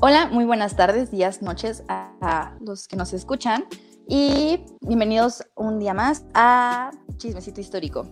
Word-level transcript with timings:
Hola, 0.00 0.28
muy 0.30 0.44
buenas 0.44 0.76
tardes, 0.76 1.10
días, 1.10 1.42
noches 1.42 1.82
a, 1.88 2.56
los 2.60 2.86
que 2.86 2.94
nos 2.94 3.12
escuchan 3.12 3.64
y 4.06 4.60
bienvenidos 4.80 5.42
un 5.56 5.80
día 5.80 5.92
más 5.92 6.24
a 6.34 6.92
Chismecito 7.16 7.60
Histórico. 7.60 8.08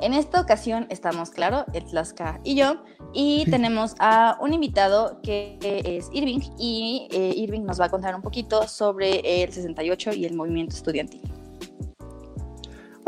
En 0.00 0.14
esta 0.14 0.40
ocasión 0.40 0.88
estamos, 0.90 1.30
claro, 1.30 1.64
el 1.74 1.84
Tlaxca 1.84 2.40
y 2.42 2.56
yo, 2.56 2.82
y 3.12 3.44
tenemos 3.52 3.94
a 4.00 4.36
un 4.40 4.52
invitado 4.52 5.20
que 5.22 5.58
es 5.62 6.08
Irving, 6.12 6.40
y 6.58 7.06
eh, 7.12 7.34
Irving 7.36 7.62
nos 7.62 7.80
va 7.80 7.84
a 7.84 7.88
contar 7.88 8.16
un 8.16 8.22
poquito 8.22 8.66
sobre 8.66 9.44
el 9.44 9.52
68 9.52 10.14
y 10.14 10.24
el 10.24 10.34
movimiento 10.34 10.74
estudiantil. 10.74 11.22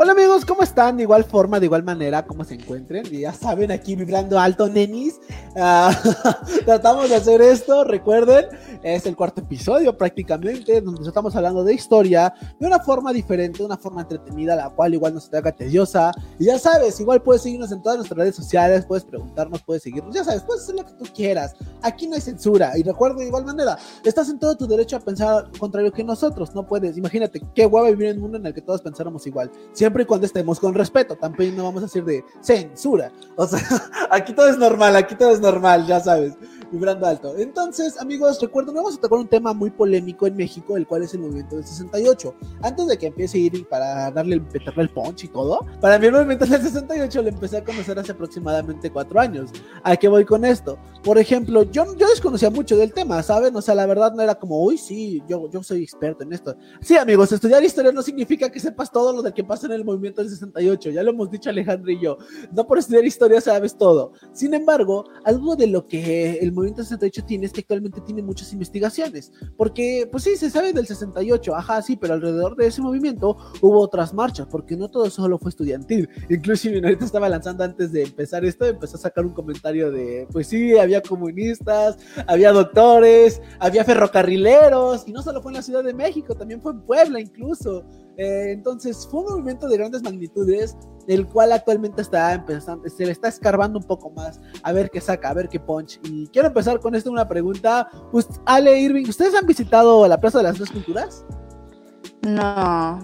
Hola 0.03 0.13
amigos, 0.13 0.45
¿cómo 0.45 0.63
están? 0.63 0.97
De 0.97 1.03
igual 1.03 1.23
forma, 1.23 1.59
de 1.59 1.67
igual 1.67 1.83
manera, 1.83 2.25
¿cómo 2.25 2.43
se 2.43 2.55
encuentren? 2.55 3.03
Ya 3.03 3.33
saben, 3.33 3.69
aquí 3.69 3.95
vibrando 3.95 4.39
alto, 4.39 4.67
nenis. 4.67 5.19
Ah, 5.55 5.95
tratamos 6.65 7.07
de 7.07 7.17
hacer 7.17 7.39
esto, 7.39 7.83
recuerden, 7.83 8.47
es 8.81 9.05
el 9.05 9.15
cuarto 9.15 9.41
episodio 9.41 9.95
prácticamente, 9.95 10.81
donde 10.81 11.07
estamos 11.07 11.35
hablando 11.35 11.63
de 11.63 11.75
historia 11.75 12.33
de 12.59 12.65
una 12.65 12.79
forma 12.79 13.13
diferente, 13.13 13.61
una 13.61 13.77
forma 13.77 14.01
entretenida, 14.01 14.55
la 14.55 14.71
cual 14.71 14.95
igual 14.95 15.13
no 15.13 15.19
se 15.19 15.29
te 15.29 15.37
haga 15.37 15.51
tediosa. 15.51 16.11
Y 16.39 16.45
ya 16.45 16.57
sabes, 16.57 16.99
igual 16.99 17.21
puedes 17.21 17.43
seguirnos 17.43 17.71
en 17.71 17.83
todas 17.83 17.99
nuestras 17.99 18.17
redes 18.17 18.35
sociales, 18.35 18.87
puedes 18.87 19.03
preguntarnos, 19.03 19.61
puedes 19.61 19.83
seguirnos, 19.83 20.15
ya 20.15 20.23
sabes, 20.23 20.41
puedes 20.41 20.63
hacer 20.63 20.77
lo 20.77 20.83
que 20.83 20.93
tú 20.93 21.05
quieras. 21.13 21.53
Aquí 21.83 22.07
no 22.07 22.15
hay 22.15 22.21
censura. 22.21 22.75
Y 22.75 22.81
recuerda 22.81 23.19
de 23.19 23.27
igual 23.27 23.45
manera, 23.45 23.77
estás 24.03 24.29
en 24.29 24.39
todo 24.39 24.57
tu 24.57 24.65
derecho 24.65 24.95
a 24.95 24.99
pensar 24.99 25.51
contrario 25.59 25.91
que 25.91 26.03
nosotros, 26.03 26.55
no 26.55 26.65
puedes. 26.65 26.97
Imagínate, 26.97 27.39
qué 27.53 27.65
guapa 27.65 27.89
vivir 27.89 28.07
en 28.07 28.15
un 28.15 28.21
mundo 28.23 28.37
en 28.39 28.47
el 28.47 28.53
que 28.55 28.61
todos 28.61 28.81
pensáramos 28.81 29.27
igual. 29.27 29.51
Siempre 29.73 29.90
siempre 29.91 30.03
y 30.03 30.05
cuando 30.05 30.25
estemos 30.25 30.59
con 30.59 30.73
respeto. 30.73 31.17
Tampoco 31.17 31.49
no 31.53 31.65
vamos 31.65 31.83
a 31.83 31.85
decir 31.85 32.05
de 32.05 32.23
censura. 32.39 33.11
O 33.35 33.45
sea, 33.45 33.59
aquí 34.09 34.33
todo 34.33 34.47
es 34.47 34.57
normal, 34.57 34.95
aquí 34.95 35.15
todo 35.15 35.31
es 35.31 35.41
normal, 35.41 35.85
ya 35.85 35.99
sabes 35.99 36.33
vibrando 36.71 37.05
alto. 37.05 37.37
Entonces, 37.37 37.99
amigos, 37.99 38.41
recuerden, 38.41 38.75
vamos 38.75 38.97
a 38.97 39.01
tocar 39.01 39.19
un 39.19 39.27
tema 39.27 39.53
muy 39.53 39.69
polémico 39.69 40.25
en 40.25 40.35
México, 40.35 40.77
el 40.77 40.87
cual 40.87 41.03
es 41.03 41.13
el 41.13 41.21
movimiento 41.21 41.55
del 41.55 41.65
68. 41.65 42.33
Antes 42.61 42.87
de 42.87 42.97
que 42.97 43.07
empiece 43.07 43.37
a 43.37 43.41
ir 43.41 43.67
para 43.67 44.11
darle, 44.11 44.39
meterle 44.39 44.83
el 44.83 44.89
punch 44.89 45.25
y 45.25 45.27
todo, 45.27 45.65
para 45.79 45.99
mí 45.99 46.07
el 46.07 46.13
movimiento 46.13 46.45
del 46.45 46.61
68 46.61 47.21
lo 47.21 47.27
empecé 47.27 47.57
a 47.57 47.63
conocer 47.63 47.99
hace 47.99 48.13
aproximadamente 48.13 48.89
cuatro 48.89 49.19
años. 49.19 49.51
¿A 49.83 49.95
qué 49.97 50.07
voy 50.07 50.25
con 50.25 50.45
esto? 50.45 50.77
Por 51.03 51.17
ejemplo, 51.17 51.63
yo, 51.63 51.95
yo 51.95 52.07
desconocía 52.07 52.49
mucho 52.49 52.77
del 52.77 52.93
tema, 52.93 53.21
¿saben? 53.23 53.55
O 53.55 53.61
sea, 53.61 53.75
la 53.75 53.85
verdad 53.85 54.13
no 54.13 54.21
era 54.21 54.35
como, 54.35 54.63
uy, 54.63 54.77
sí, 54.77 55.21
yo, 55.27 55.49
yo 55.49 55.61
soy 55.63 55.83
experto 55.83 56.23
en 56.23 56.33
esto. 56.33 56.55
Sí, 56.81 56.95
amigos, 56.95 57.31
estudiar 57.31 57.63
historia 57.63 57.91
no 57.91 58.01
significa 58.01 58.49
que 58.49 58.59
sepas 58.59 58.91
todo 58.91 59.13
lo 59.13 59.21
de 59.21 59.33
que 59.33 59.43
pasa 59.43 59.67
en 59.67 59.73
el 59.73 59.83
movimiento 59.83 60.21
del 60.21 60.29
68, 60.29 60.91
ya 60.91 61.03
lo 61.03 61.11
hemos 61.11 61.29
dicho 61.29 61.49
Alejandro 61.49 61.91
y 61.91 61.99
yo. 61.99 62.17
No 62.53 62.65
por 62.65 62.77
estudiar 62.77 63.03
historia 63.03 63.41
sabes 63.41 63.77
todo. 63.77 64.13
Sin 64.31 64.53
embargo, 64.53 65.05
algo 65.23 65.55
de 65.55 65.67
lo 65.67 65.87
que 65.87 66.37
el 66.39 66.51
movimiento 66.51 66.60
68 66.69 67.25
tiene 67.25 67.45
es 67.45 67.53
que 67.53 67.61
actualmente 67.61 68.01
tiene 68.01 68.21
muchas 68.21 68.51
investigaciones, 68.53 69.31
porque 69.57 70.07
pues 70.11 70.23
sí, 70.23 70.35
se 70.35 70.49
sabe 70.49 70.73
del 70.73 70.87
68, 70.87 71.55
ajá, 71.55 71.81
sí, 71.81 71.95
pero 71.95 72.13
alrededor 72.13 72.55
de 72.55 72.67
ese 72.67 72.81
movimiento 72.81 73.37
hubo 73.61 73.79
otras 73.79 74.13
marchas, 74.13 74.47
porque 74.49 74.75
no 74.75 74.89
todo 74.89 75.09
solo 75.09 75.37
fue 75.37 75.49
estudiantil, 75.49 76.09
inclusive 76.29 76.79
ahorita 76.83 77.05
estaba 77.05 77.29
lanzando 77.29 77.63
antes 77.63 77.91
de 77.91 78.03
empezar 78.03 78.45
esto, 78.45 78.65
empezó 78.65 78.97
a 78.97 79.01
sacar 79.01 79.25
un 79.25 79.33
comentario 79.33 79.91
de, 79.91 80.27
pues 80.31 80.47
sí, 80.47 80.77
había 80.77 81.01
comunistas, 81.01 81.97
había 82.27 82.51
doctores, 82.51 83.41
había 83.59 83.83
ferrocarrileros, 83.83 85.07
y 85.07 85.11
no 85.11 85.21
solo 85.21 85.41
fue 85.41 85.51
en 85.51 85.57
la 85.57 85.61
Ciudad 85.61 85.83
de 85.83 85.93
México, 85.93 86.35
también 86.35 86.61
fue 86.61 86.71
en 86.71 86.81
Puebla 86.81 87.19
incluso, 87.19 87.85
eh, 88.17 88.51
entonces 88.51 89.07
fue 89.09 89.21
un 89.21 89.31
movimiento 89.31 89.67
de 89.67 89.77
grandes 89.77 90.03
magnitudes, 90.03 90.77
el 91.07 91.27
cual 91.27 91.51
actualmente 91.51 92.01
está 92.01 92.33
empezando, 92.33 92.87
se 92.87 93.05
le 93.05 93.11
está 93.11 93.27
escarbando 93.27 93.79
un 93.79 93.85
poco 93.85 94.11
más, 94.11 94.39
a 94.63 94.71
ver 94.71 94.89
qué 94.89 95.01
saca, 95.01 95.29
a 95.29 95.33
ver 95.33 95.49
qué 95.49 95.59
punch. 95.59 95.99
Y 96.03 96.27
quiero 96.27 96.49
empezar 96.49 96.79
con 96.79 96.95
esto 96.95 97.11
una 97.11 97.27
pregunta. 97.27 97.89
Ale 98.45 98.79
Irving, 98.79 99.07
¿ustedes 99.07 99.35
han 99.35 99.45
visitado 99.45 100.07
la 100.07 100.19
Plaza 100.19 100.39
de 100.39 100.43
las 100.45 100.55
Tres 100.55 100.71
Culturas? 100.71 101.25
No, 102.21 102.99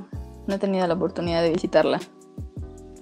no 0.47 0.53
he 0.53 0.59
tenido 0.59 0.85
la 0.85 0.94
oportunidad 0.94 1.41
de 1.41 1.52
visitarla. 1.52 2.00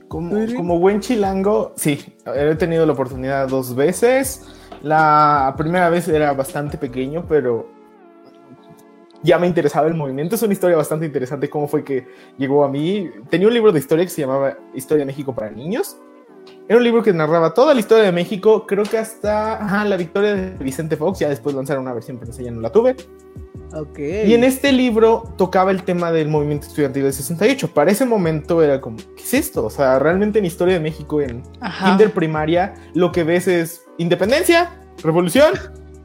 Como, 0.07 0.35
como 0.55 0.79
buen 0.79 1.01
chilango, 1.01 1.73
sí, 1.75 2.15
he 2.25 2.55
tenido 2.55 2.85
la 2.85 2.93
oportunidad 2.93 3.49
dos 3.49 3.75
veces. 3.75 4.43
La 4.81 5.53
primera 5.57 5.89
vez 5.89 6.07
era 6.07 6.31
bastante 6.33 6.77
pequeño, 6.77 7.25
pero 7.27 7.74
ya 9.25 9.39
me 9.39 9.47
interesaba 9.47 9.87
el 9.87 9.95
movimiento. 9.95 10.35
Es 10.35 10.43
una 10.43 10.53
historia 10.53 10.77
bastante 10.77 11.05
interesante 11.05 11.49
cómo 11.49 11.67
fue 11.67 11.83
que 11.83 12.07
llegó 12.37 12.63
a 12.63 12.69
mí. 12.69 13.09
Tenía 13.29 13.47
un 13.47 13.53
libro 13.53 13.71
de 13.71 13.79
historia 13.79 14.05
que 14.05 14.11
se 14.11 14.21
llamaba 14.21 14.57
Historia 14.73 15.01
de 15.01 15.07
México 15.07 15.33
para 15.33 15.49
niños. 15.49 15.97
Era 16.67 16.77
un 16.77 16.83
libro 16.83 17.01
que 17.01 17.11
narraba 17.11 17.53
toda 17.53 17.73
la 17.73 17.79
historia 17.79 18.05
de 18.05 18.11
México, 18.11 18.67
creo 18.67 18.83
que 18.83 18.99
hasta 18.99 19.83
la 19.83 19.97
victoria 19.97 20.35
de 20.35 20.63
Vicente 20.63 20.95
Fox, 20.95 21.19
ya 21.19 21.29
después 21.29 21.55
lanzaron 21.55 21.83
una 21.83 21.93
versión, 21.93 22.17
pero 22.17 22.31
esa 22.31 22.43
ya 22.43 22.51
no 22.51 22.61
la 22.61 22.71
tuve. 22.71 22.95
Okay. 23.73 24.29
Y 24.29 24.35
en 24.35 24.43
este 24.43 24.71
libro 24.71 25.33
tocaba 25.37 25.71
el 25.71 25.83
tema 25.83 26.11
del 26.11 26.27
movimiento 26.27 26.67
estudiantil 26.67 27.03
del 27.03 27.13
68. 27.13 27.73
Para 27.73 27.91
ese 27.91 28.05
momento 28.05 28.61
era 28.61 28.79
como, 28.79 28.97
¿qué 28.97 29.23
es 29.23 29.33
esto? 29.33 29.65
O 29.65 29.69
sea, 29.71 29.97
realmente 29.97 30.37
en 30.37 30.45
Historia 30.45 30.75
de 30.75 30.79
México, 30.79 31.19
en 31.19 31.41
kinder 31.83 32.11
primaria, 32.11 32.75
lo 32.93 33.11
que 33.11 33.23
ves 33.23 33.47
es 33.47 33.85
independencia, 33.97 34.79
revolución, 35.03 35.53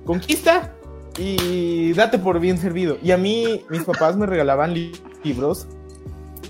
conquista 0.04 0.74
y 1.20 1.92
date 1.92 2.18
por 2.18 2.40
bien 2.40 2.56
servido. 2.56 2.96
Y 3.02 3.10
a 3.10 3.18
mí, 3.18 3.62
mis 3.68 3.82
papás 3.84 4.16
me 4.16 4.26
regalaban 4.26 4.74
libros 5.22 5.68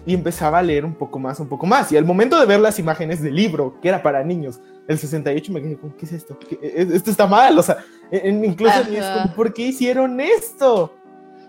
y 0.07 0.15
empezaba 0.15 0.61
a 0.61 0.63
leer 0.63 0.85
un 0.85 0.95
poco 0.95 1.19
más, 1.19 1.41
un 1.41 1.49
poco 1.49 1.67
más. 1.67 1.91
Y 1.91 1.97
al 1.97 2.05
momento 2.05 2.39
de 2.39 2.47
ver 2.47 2.61
las 2.61 2.79
imágenes 2.79 3.21
del 3.21 3.35
libro, 3.35 3.79
que 3.83 3.89
era 3.89 4.03
para 4.03 4.23
niños, 4.23 4.61
el 4.87 4.97
68, 4.97 5.53
me 5.53 5.61
quedé 5.61 5.77
como, 5.77 5.97
¿qué 5.97 6.07
es 6.07 6.13
esto? 6.13 6.39
E-, 6.63 6.89
esto 6.93 7.11
está 7.11 7.27
mal, 7.27 7.59
o 7.59 7.63
sea, 7.63 7.79
incluso 8.13 8.81
es 8.81 9.05
como, 9.05 9.35
¿por 9.35 9.53
qué 9.53 9.63
hicieron 9.63 10.21
esto? 10.21 10.95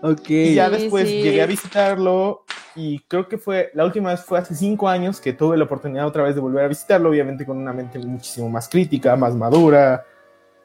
Ok. 0.02 0.28
Y 0.28 0.54
ya 0.54 0.68
después 0.68 1.08
llegué 1.08 1.42
a 1.42 1.46
visitarlo 1.46 2.44
y 2.74 2.98
creo 3.00 3.28
que 3.28 3.38
fue, 3.38 3.70
la 3.74 3.84
última 3.84 4.10
vez 4.10 4.20
fue 4.24 4.38
hace 4.38 4.54
cinco 4.54 4.88
años 4.88 5.20
que 5.20 5.32
tuve 5.32 5.56
la 5.56 5.64
oportunidad 5.64 6.06
otra 6.06 6.24
vez 6.24 6.34
de 6.34 6.40
volver 6.40 6.64
a 6.64 6.68
visitarlo, 6.68 7.10
obviamente 7.10 7.46
con 7.46 7.56
una 7.56 7.72
mente 7.72 7.98
muchísimo 8.00 8.48
más 8.48 8.68
crítica, 8.68 9.14
más 9.14 9.34
madura, 9.34 10.04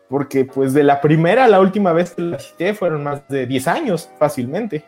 porque 0.09 0.45
pues 0.45 0.73
de 0.73 0.83
la 0.83 1.01
primera 1.01 1.45
a 1.45 1.47
la 1.47 1.59
última 1.59 1.93
vez 1.93 2.11
que 2.11 2.21
la 2.21 2.37
visité 2.37 2.73
fueron 2.73 3.03
más 3.03 3.27
de 3.27 3.45
10 3.45 3.67
años, 3.67 4.09
fácilmente. 4.17 4.85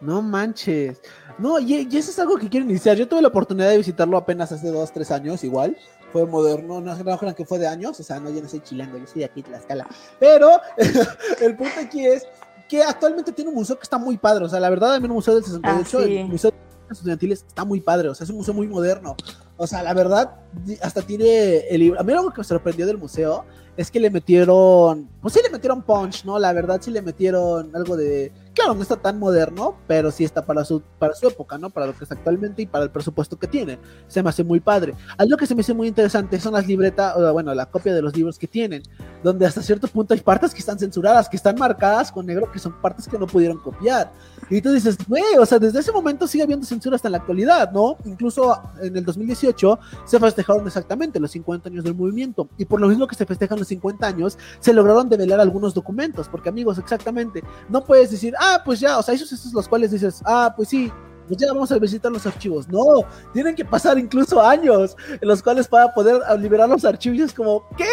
No 0.00 0.20
manches. 0.20 1.00
No, 1.38 1.60
y, 1.60 1.88
eso 1.96 2.10
es 2.10 2.18
algo 2.18 2.36
que 2.36 2.48
quiero 2.48 2.66
iniciar. 2.66 2.96
Yo 2.96 3.08
tuve 3.08 3.22
la 3.22 3.28
oportunidad 3.28 3.70
de 3.70 3.78
visitarlo 3.78 4.16
apenas 4.16 4.50
hace 4.52 4.70
2, 4.70 4.92
3 4.92 5.10
años, 5.12 5.44
igual. 5.44 5.76
Fue 6.12 6.26
moderno, 6.26 6.80
no, 6.80 6.94
no 6.94 7.18
crean 7.18 7.34
que 7.34 7.46
fue 7.46 7.58
de 7.58 7.66
años, 7.66 7.98
o 7.98 8.02
sea, 8.02 8.20
no, 8.20 8.28
yo 8.28 8.42
no 8.42 8.48
soy 8.48 8.60
chileno, 8.60 8.98
yo 8.98 9.06
soy 9.06 9.20
de 9.20 9.24
aquí, 9.24 9.42
Tlaxcala. 9.42 9.86
Pero 10.20 10.50
el 11.40 11.56
punto 11.56 11.72
aquí 11.80 12.04
es 12.04 12.26
que 12.68 12.82
actualmente 12.82 13.32
tiene 13.32 13.50
un 13.50 13.56
museo 13.56 13.76
que 13.76 13.84
está 13.84 13.96
muy 13.96 14.18
padre. 14.18 14.44
O 14.44 14.48
sea, 14.48 14.60
la 14.60 14.68
verdad, 14.68 14.92
también 14.92 15.10
un 15.10 15.16
museo 15.16 15.34
del 15.34 15.44
68, 15.44 15.98
ah, 15.98 16.04
el 16.04 16.26
museo 16.26 16.52
estudiantiles 16.90 17.44
está 17.46 17.64
muy 17.64 17.80
padre, 17.80 18.08
o 18.08 18.14
sea, 18.14 18.24
es 18.24 18.30
un 18.30 18.36
museo 18.36 18.52
muy 18.52 18.66
moderno. 18.66 19.16
O 19.56 19.66
sea, 19.66 19.82
la 19.82 19.94
verdad, 19.94 20.34
hasta 20.82 21.02
tiene 21.02 21.68
el 21.68 21.80
libro. 21.80 22.00
A 22.00 22.02
mí 22.02 22.12
algo 22.12 22.30
que 22.32 22.38
me 22.38 22.44
sorprendió 22.44 22.84
del 22.86 22.98
museo 22.98 23.44
es 23.76 23.90
que 23.90 24.00
le 24.00 24.10
metieron, 24.10 25.08
pues 25.20 25.34
sí 25.34 25.40
le 25.42 25.50
metieron 25.50 25.82
punch, 25.82 26.24
¿no? 26.24 26.38
La 26.38 26.52
verdad 26.52 26.80
sí 26.82 26.90
le 26.90 27.02
metieron 27.02 27.74
algo 27.74 27.96
de, 27.96 28.32
claro, 28.54 28.74
no 28.74 28.82
está 28.82 28.96
tan 28.96 29.18
moderno, 29.18 29.76
pero 29.86 30.10
sí 30.10 30.24
está 30.24 30.44
para 30.44 30.64
su, 30.64 30.82
para 30.98 31.14
su 31.14 31.26
época, 31.26 31.58
¿no? 31.58 31.70
Para 31.70 31.86
lo 31.86 31.96
que 31.96 32.04
es 32.04 32.12
actualmente 32.12 32.62
y 32.62 32.66
para 32.66 32.84
el 32.84 32.90
presupuesto 32.90 33.38
que 33.38 33.46
tiene. 33.46 33.78
Se 34.08 34.22
me 34.22 34.28
hace 34.28 34.44
muy 34.44 34.60
padre. 34.60 34.94
Algo 35.18 35.36
que 35.36 35.46
se 35.46 35.54
me 35.54 35.62
hace 35.62 35.74
muy 35.74 35.88
interesante 35.88 36.40
son 36.40 36.54
las 36.54 36.66
libretas, 36.66 37.14
bueno, 37.32 37.54
la 37.54 37.66
copia 37.66 37.94
de 37.94 38.02
los 38.02 38.14
libros 38.16 38.38
que 38.38 38.46
tienen, 38.46 38.82
donde 39.22 39.46
hasta 39.46 39.62
cierto 39.62 39.88
punto 39.88 40.14
hay 40.14 40.20
partes 40.20 40.52
que 40.52 40.60
están 40.60 40.78
censuradas, 40.78 41.28
que 41.28 41.36
están 41.36 41.56
marcadas 41.58 42.12
con 42.12 42.26
negro, 42.26 42.50
que 42.50 42.58
son 42.58 42.80
partes 42.80 43.08
que 43.08 43.18
no 43.18 43.26
pudieron 43.26 43.58
copiar. 43.58 44.12
Y 44.50 44.60
tú 44.60 44.70
dices, 44.70 44.98
güey, 45.08 45.22
o 45.38 45.46
sea, 45.46 45.58
desde 45.58 45.80
ese 45.80 45.92
momento 45.92 46.26
sigue 46.26 46.44
habiendo 46.44 46.66
censura 46.66 46.96
hasta 46.96 47.08
en 47.08 47.12
la 47.12 47.18
actualidad, 47.18 47.72
¿no? 47.72 47.96
Incluso 48.04 48.60
en 48.82 48.96
el 48.96 49.04
2018 49.04 49.78
se 50.04 50.20
festejaron 50.20 50.66
exactamente 50.66 51.18
los 51.20 51.30
50 51.30 51.68
años 51.68 51.84
del 51.84 51.94
movimiento. 51.94 52.48
Y 52.58 52.64
por 52.64 52.80
lo 52.80 52.88
mismo 52.88 53.06
que 53.06 53.14
se 53.14 53.24
festejan 53.24 53.58
los 53.58 53.68
50 53.68 54.06
años, 54.06 54.38
se 54.60 54.72
lograron 54.72 55.08
develar 55.08 55.40
algunos 55.40 55.74
documentos. 55.74 56.28
Porque 56.28 56.48
amigos, 56.48 56.78
exactamente, 56.78 57.42
no 57.68 57.84
puedes 57.84 58.10
decir, 58.10 58.34
ah, 58.42 58.62
pues 58.64 58.80
ya, 58.80 58.98
o 58.98 59.02
sea, 59.02 59.14
esos, 59.14 59.30
esos 59.32 59.52
los 59.52 59.68
cuales 59.68 59.90
dices, 59.90 60.20
ah, 60.24 60.52
pues 60.56 60.68
sí, 60.68 60.92
pues 61.28 61.38
ya 61.38 61.52
vamos 61.52 61.70
a 61.70 61.78
visitar 61.78 62.10
los 62.10 62.26
archivos. 62.26 62.68
No, 62.68 63.06
tienen 63.32 63.54
que 63.54 63.64
pasar 63.64 63.98
incluso 63.98 64.40
años 64.40 64.96
en 65.08 65.28
los 65.28 65.42
cuales 65.42 65.68
para 65.68 65.92
poder 65.94 66.20
liberar 66.40 66.68
los 66.68 66.84
archivos. 66.84 67.32
como, 67.32 67.66
¿qué? 67.76 67.88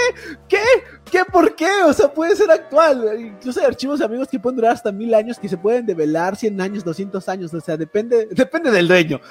¿Qué? 0.47 0.61
¿Qué? 1.09 1.23
¿Por 1.25 1.55
qué? 1.55 1.69
O 1.85 1.93
sea, 1.93 2.11
puede 2.11 2.35
ser 2.35 2.49
actual. 2.49 3.19
Incluso 3.19 3.59
hay 3.59 3.67
archivos, 3.67 4.01
amigos, 4.01 4.27
que 4.27 4.39
pueden 4.39 4.57
durar 4.57 4.73
hasta 4.73 4.91
mil 4.91 5.13
años, 5.13 5.37
que 5.37 5.47
se 5.47 5.57
pueden 5.57 5.85
develar 5.85 6.35
100 6.35 6.59
años, 6.59 6.83
200 6.83 7.29
años. 7.29 7.53
O 7.53 7.61
sea, 7.61 7.77
depende, 7.77 8.27
depende 8.31 8.71
del 8.71 8.87
dueño. 8.87 9.21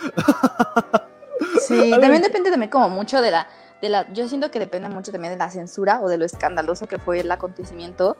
Sí, 1.66 1.90
también 2.00 2.22
depende 2.22 2.50
también 2.50 2.70
como 2.70 2.88
mucho 2.88 3.20
de 3.20 3.30
la, 3.30 3.48
de 3.82 3.88
la, 3.88 4.12
yo 4.12 4.28
siento 4.28 4.50
que 4.50 4.60
depende 4.60 4.88
mucho 4.88 5.12
también 5.12 5.32
de 5.32 5.38
la 5.38 5.50
censura 5.50 6.00
o 6.00 6.08
de 6.08 6.18
lo 6.18 6.24
escandaloso 6.24 6.86
que 6.86 6.98
fue 6.98 7.20
el 7.20 7.30
acontecimiento 7.30 8.16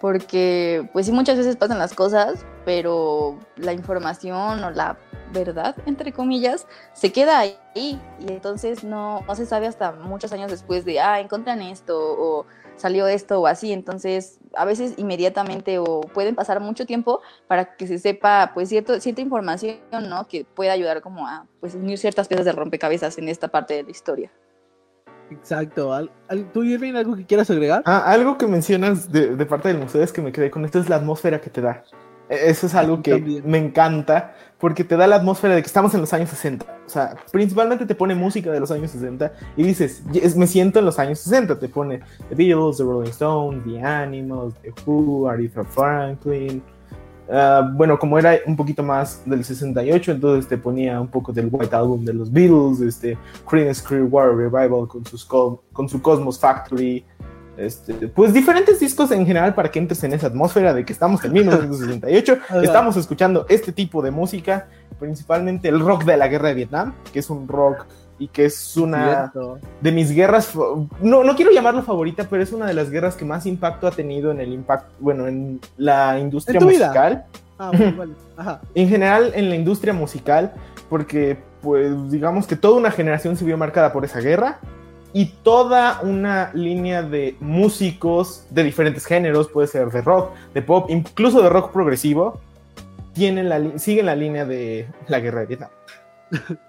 porque 0.00 0.88
pues 0.92 1.06
sí 1.06 1.12
muchas 1.12 1.36
veces 1.36 1.56
pasan 1.56 1.78
las 1.78 1.94
cosas, 1.94 2.44
pero 2.64 3.38
la 3.56 3.72
información 3.72 4.62
o 4.62 4.70
la 4.70 4.98
verdad, 5.32 5.76
entre 5.86 6.12
comillas, 6.12 6.66
se 6.92 7.12
queda 7.12 7.38
ahí 7.38 7.58
y 7.74 7.98
entonces 8.26 8.84
no, 8.84 9.20
no 9.26 9.34
se 9.34 9.46
sabe 9.46 9.66
hasta 9.66 9.92
muchos 9.92 10.32
años 10.32 10.50
después 10.50 10.84
de, 10.84 11.00
ah, 11.00 11.20
encuentran 11.20 11.60
esto 11.62 11.98
o 11.98 12.46
salió 12.76 13.08
esto 13.08 13.40
o 13.40 13.46
así, 13.46 13.72
entonces 13.72 14.38
a 14.54 14.64
veces 14.64 14.94
inmediatamente 14.96 15.78
o 15.78 16.00
pueden 16.00 16.34
pasar 16.34 16.60
mucho 16.60 16.86
tiempo 16.86 17.20
para 17.46 17.76
que 17.76 17.86
se 17.86 17.98
sepa 17.98 18.52
pues 18.54 18.68
cierto, 18.68 19.00
cierta 19.00 19.20
información, 19.20 19.78
¿no? 20.08 20.26
Que 20.26 20.44
pueda 20.44 20.72
ayudar 20.72 21.02
como 21.02 21.26
a 21.26 21.46
pues 21.60 21.74
unir 21.74 21.98
ciertas 21.98 22.28
piezas 22.28 22.46
de 22.46 22.52
rompecabezas 22.52 23.18
en 23.18 23.28
esta 23.28 23.48
parte 23.48 23.74
de 23.74 23.82
la 23.82 23.90
historia. 23.90 24.30
Exacto. 25.30 26.08
¿Tú, 26.52 26.64
Irving, 26.64 26.94
algo 26.94 27.16
que 27.16 27.26
quieras 27.26 27.50
agregar? 27.50 27.82
Ah, 27.84 28.04
algo 28.06 28.38
que 28.38 28.46
mencionas 28.46 29.10
de, 29.10 29.36
de 29.36 29.46
parte 29.46 29.68
del 29.68 29.78
museo 29.78 30.02
es 30.02 30.12
que 30.12 30.22
me 30.22 30.32
quedé 30.32 30.50
con 30.50 30.64
esto, 30.64 30.78
es 30.78 30.88
la 30.88 30.96
atmósfera 30.96 31.40
que 31.40 31.50
te 31.50 31.60
da. 31.60 31.84
E, 32.28 32.50
eso 32.50 32.66
es 32.66 32.74
algo 32.74 33.02
que 33.02 33.42
me 33.44 33.58
encanta 33.58 34.34
porque 34.58 34.84
te 34.84 34.96
da 34.96 35.06
la 35.06 35.16
atmósfera 35.16 35.54
de 35.54 35.62
que 35.62 35.66
estamos 35.66 35.94
en 35.94 36.00
los 36.00 36.12
años 36.12 36.30
60. 36.30 36.66
O 36.86 36.88
sea, 36.88 37.16
principalmente 37.32 37.86
te 37.86 37.94
pone 37.94 38.14
música 38.14 38.50
de 38.50 38.60
los 38.60 38.70
años 38.70 38.90
60 38.90 39.32
y 39.56 39.62
dices, 39.62 40.02
me 40.36 40.46
siento 40.46 40.78
en 40.78 40.84
los 40.84 40.98
años 40.98 41.20
60. 41.20 41.58
Te 41.58 41.68
pone 41.68 42.00
The 42.28 42.34
Beatles, 42.34 42.78
The 42.78 42.82
Rolling 42.82 43.10
Stones, 43.10 43.64
The 43.64 43.82
Animals, 43.82 44.54
The 44.62 44.72
Who, 44.84 45.28
Aretha 45.28 45.64
Franklin. 45.64 46.62
Ah, 47.30 47.70
bueno, 47.74 47.98
como 47.98 48.18
era 48.18 48.38
un 48.46 48.56
poquito 48.56 48.82
más 48.82 49.22
del 49.26 49.44
68, 49.44 50.12
entonces 50.12 50.48
te 50.48 50.56
ponía 50.56 51.00
un 51.00 51.08
poco 51.08 51.32
del 51.32 51.48
White 51.50 51.76
Album 51.76 52.04
de 52.04 52.14
los 52.14 52.32
Beatles, 52.32 52.80
este 52.80 53.18
Creedence 53.48 53.82
Clearwater 53.82 54.34
Revival 54.34 54.88
con, 54.88 55.04
sus, 55.04 55.24
con 55.24 55.88
su 55.88 56.00
Cosmos 56.00 56.38
Factory, 56.38 57.04
este, 57.58 57.92
pues 58.08 58.32
diferentes 58.32 58.78
discos 58.80 59.10
en 59.10 59.26
general 59.26 59.54
para 59.54 59.70
que 59.70 59.78
entres 59.78 60.02
en 60.04 60.12
esa 60.12 60.28
atmósfera 60.28 60.72
de 60.72 60.84
que 60.84 60.92
estamos 60.92 61.22
en 61.24 61.32
1968, 61.32 62.38
estamos 62.62 62.96
escuchando 62.96 63.46
este 63.48 63.72
tipo 63.72 64.00
de 64.00 64.10
música, 64.10 64.68
principalmente 64.98 65.68
el 65.68 65.80
rock 65.80 66.04
de 66.04 66.16
la 66.16 66.28
guerra 66.28 66.48
de 66.48 66.54
Vietnam, 66.54 66.94
que 67.12 67.18
es 67.18 67.28
un 67.28 67.46
rock 67.46 67.86
y 68.18 68.28
que 68.28 68.46
es 68.46 68.76
una 68.76 69.32
de 69.80 69.92
mis 69.92 70.12
guerras, 70.12 70.52
no, 71.00 71.24
no 71.24 71.36
quiero 71.36 71.52
llamarlo 71.52 71.82
favorita, 71.82 72.26
pero 72.28 72.42
es 72.42 72.52
una 72.52 72.66
de 72.66 72.74
las 72.74 72.90
guerras 72.90 73.14
que 73.14 73.24
más 73.24 73.46
impacto 73.46 73.86
ha 73.86 73.92
tenido 73.92 74.30
en 74.30 74.40
el 74.40 74.52
impacto, 74.52 74.92
bueno, 74.98 75.26
en 75.28 75.60
la 75.76 76.18
industria 76.18 76.60
musical. 76.60 77.24
Ah, 77.58 77.72
en 78.74 78.88
general 78.88 79.32
en 79.34 79.48
la 79.48 79.56
industria 79.56 79.92
musical, 79.92 80.52
porque 80.88 81.38
pues 81.60 82.10
digamos 82.10 82.46
que 82.46 82.56
toda 82.56 82.76
una 82.78 82.90
generación 82.90 83.36
se 83.36 83.44
vio 83.44 83.56
marcada 83.56 83.92
por 83.92 84.04
esa 84.04 84.20
guerra 84.20 84.60
y 85.12 85.26
toda 85.42 86.00
una 86.02 86.52
línea 86.54 87.02
de 87.02 87.36
músicos 87.40 88.44
de 88.50 88.62
diferentes 88.62 89.06
géneros, 89.06 89.48
puede 89.48 89.66
ser 89.66 89.90
de 89.90 90.02
rock, 90.02 90.32
de 90.54 90.62
pop, 90.62 90.88
incluso 90.90 91.42
de 91.42 91.48
rock 91.48 91.72
progresivo, 91.72 92.40
tienen 93.12 93.48
la, 93.48 93.78
siguen 93.78 94.06
la 94.06 94.14
línea 94.14 94.44
de 94.44 94.88
la 95.08 95.18
guerra 95.20 95.40
de 95.40 95.46
Vietnam. 95.46 95.70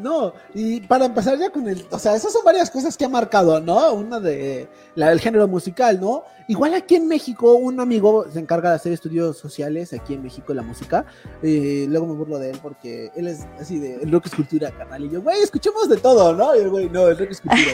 No, 0.00 0.32
y 0.54 0.80
para 0.80 1.04
empezar 1.04 1.38
ya 1.38 1.50
con 1.50 1.68
el, 1.68 1.86
o 1.90 1.98
sea, 1.98 2.14
esas 2.16 2.32
son 2.32 2.42
varias 2.42 2.70
cosas 2.70 2.96
que 2.96 3.04
ha 3.04 3.08
marcado, 3.08 3.60
¿no? 3.60 3.92
Una 3.92 4.18
de 4.18 4.66
la 4.94 5.10
del 5.10 5.20
género 5.20 5.46
musical, 5.46 6.00
¿no? 6.00 6.24
Igual 6.48 6.72
aquí 6.72 6.96
en 6.96 7.06
México, 7.06 7.54
un 7.54 7.78
amigo 7.80 8.24
se 8.32 8.38
encarga 8.38 8.70
de 8.70 8.76
hacer 8.76 8.92
estudios 8.92 9.36
sociales 9.36 9.92
aquí 9.92 10.14
en 10.14 10.22
México 10.22 10.54
la 10.54 10.62
música. 10.62 11.04
y 11.42 11.86
luego 11.86 12.06
me 12.06 12.14
burlo 12.14 12.38
de 12.38 12.50
él 12.50 12.58
porque 12.62 13.10
él 13.14 13.28
es 13.28 13.46
así 13.60 13.78
de 13.78 13.96
el 13.96 14.10
rock 14.10 14.26
es 14.26 14.34
cultura, 14.34 14.70
carnal. 14.70 15.04
Y 15.04 15.10
yo, 15.10 15.20
güey, 15.20 15.40
escuchemos 15.42 15.88
de 15.88 15.98
todo, 15.98 16.34
¿no? 16.34 16.56
Y 16.56 16.60
el 16.60 16.70
güey, 16.70 16.88
no, 16.88 17.06
el 17.06 17.18
rock 17.18 17.30
es 17.32 17.40
cultura. 17.42 17.72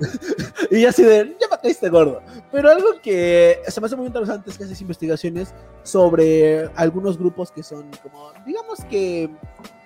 y 0.70 0.84
así 0.86 1.02
de, 1.02 1.36
ya 1.38 1.48
me 1.50 1.58
caíste 1.60 1.90
gordo. 1.90 2.22
Pero 2.50 2.70
algo 2.70 2.88
que 3.02 3.60
se 3.68 3.80
me 3.80 3.86
hace 3.86 3.96
muy 3.96 4.06
interesante 4.06 4.50
es 4.50 4.56
que 4.56 4.64
haces 4.64 4.80
investigaciones 4.80 5.54
sobre 5.82 6.70
algunos 6.76 7.18
grupos 7.18 7.52
que 7.52 7.62
son 7.62 7.90
como, 8.02 8.32
digamos 8.46 8.78
que 8.88 9.30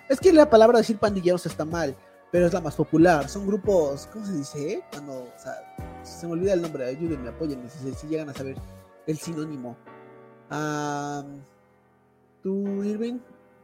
es 0.08 0.20
que 0.20 0.32
la 0.32 0.48
palabra 0.48 0.78
decir 0.78 0.98
pandilleros 0.98 1.46
está 1.46 1.64
mal, 1.64 1.96
pero 2.30 2.46
es 2.46 2.52
la 2.52 2.60
más 2.60 2.74
popular. 2.74 3.28
Son 3.28 3.46
grupos, 3.46 4.08
¿cómo 4.12 4.26
se 4.26 4.32
dice? 4.32 4.82
Cuando, 4.90 5.12
o 5.12 5.38
sea, 5.38 5.54
se 6.02 6.26
me 6.26 6.32
olvida 6.32 6.54
el 6.54 6.62
nombre, 6.62 6.86
ayúdenme, 6.86 7.28
apóyenme 7.28 7.68
si, 7.68 8.06
llegan 8.06 8.30
a 8.30 8.34
saber 8.34 8.56
el 9.06 9.18
sinónimo. 9.18 9.76
¿Tú, 12.42 12.82
Irving? 12.84 13.18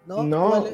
No, 0.06 0.22
no 0.22 0.64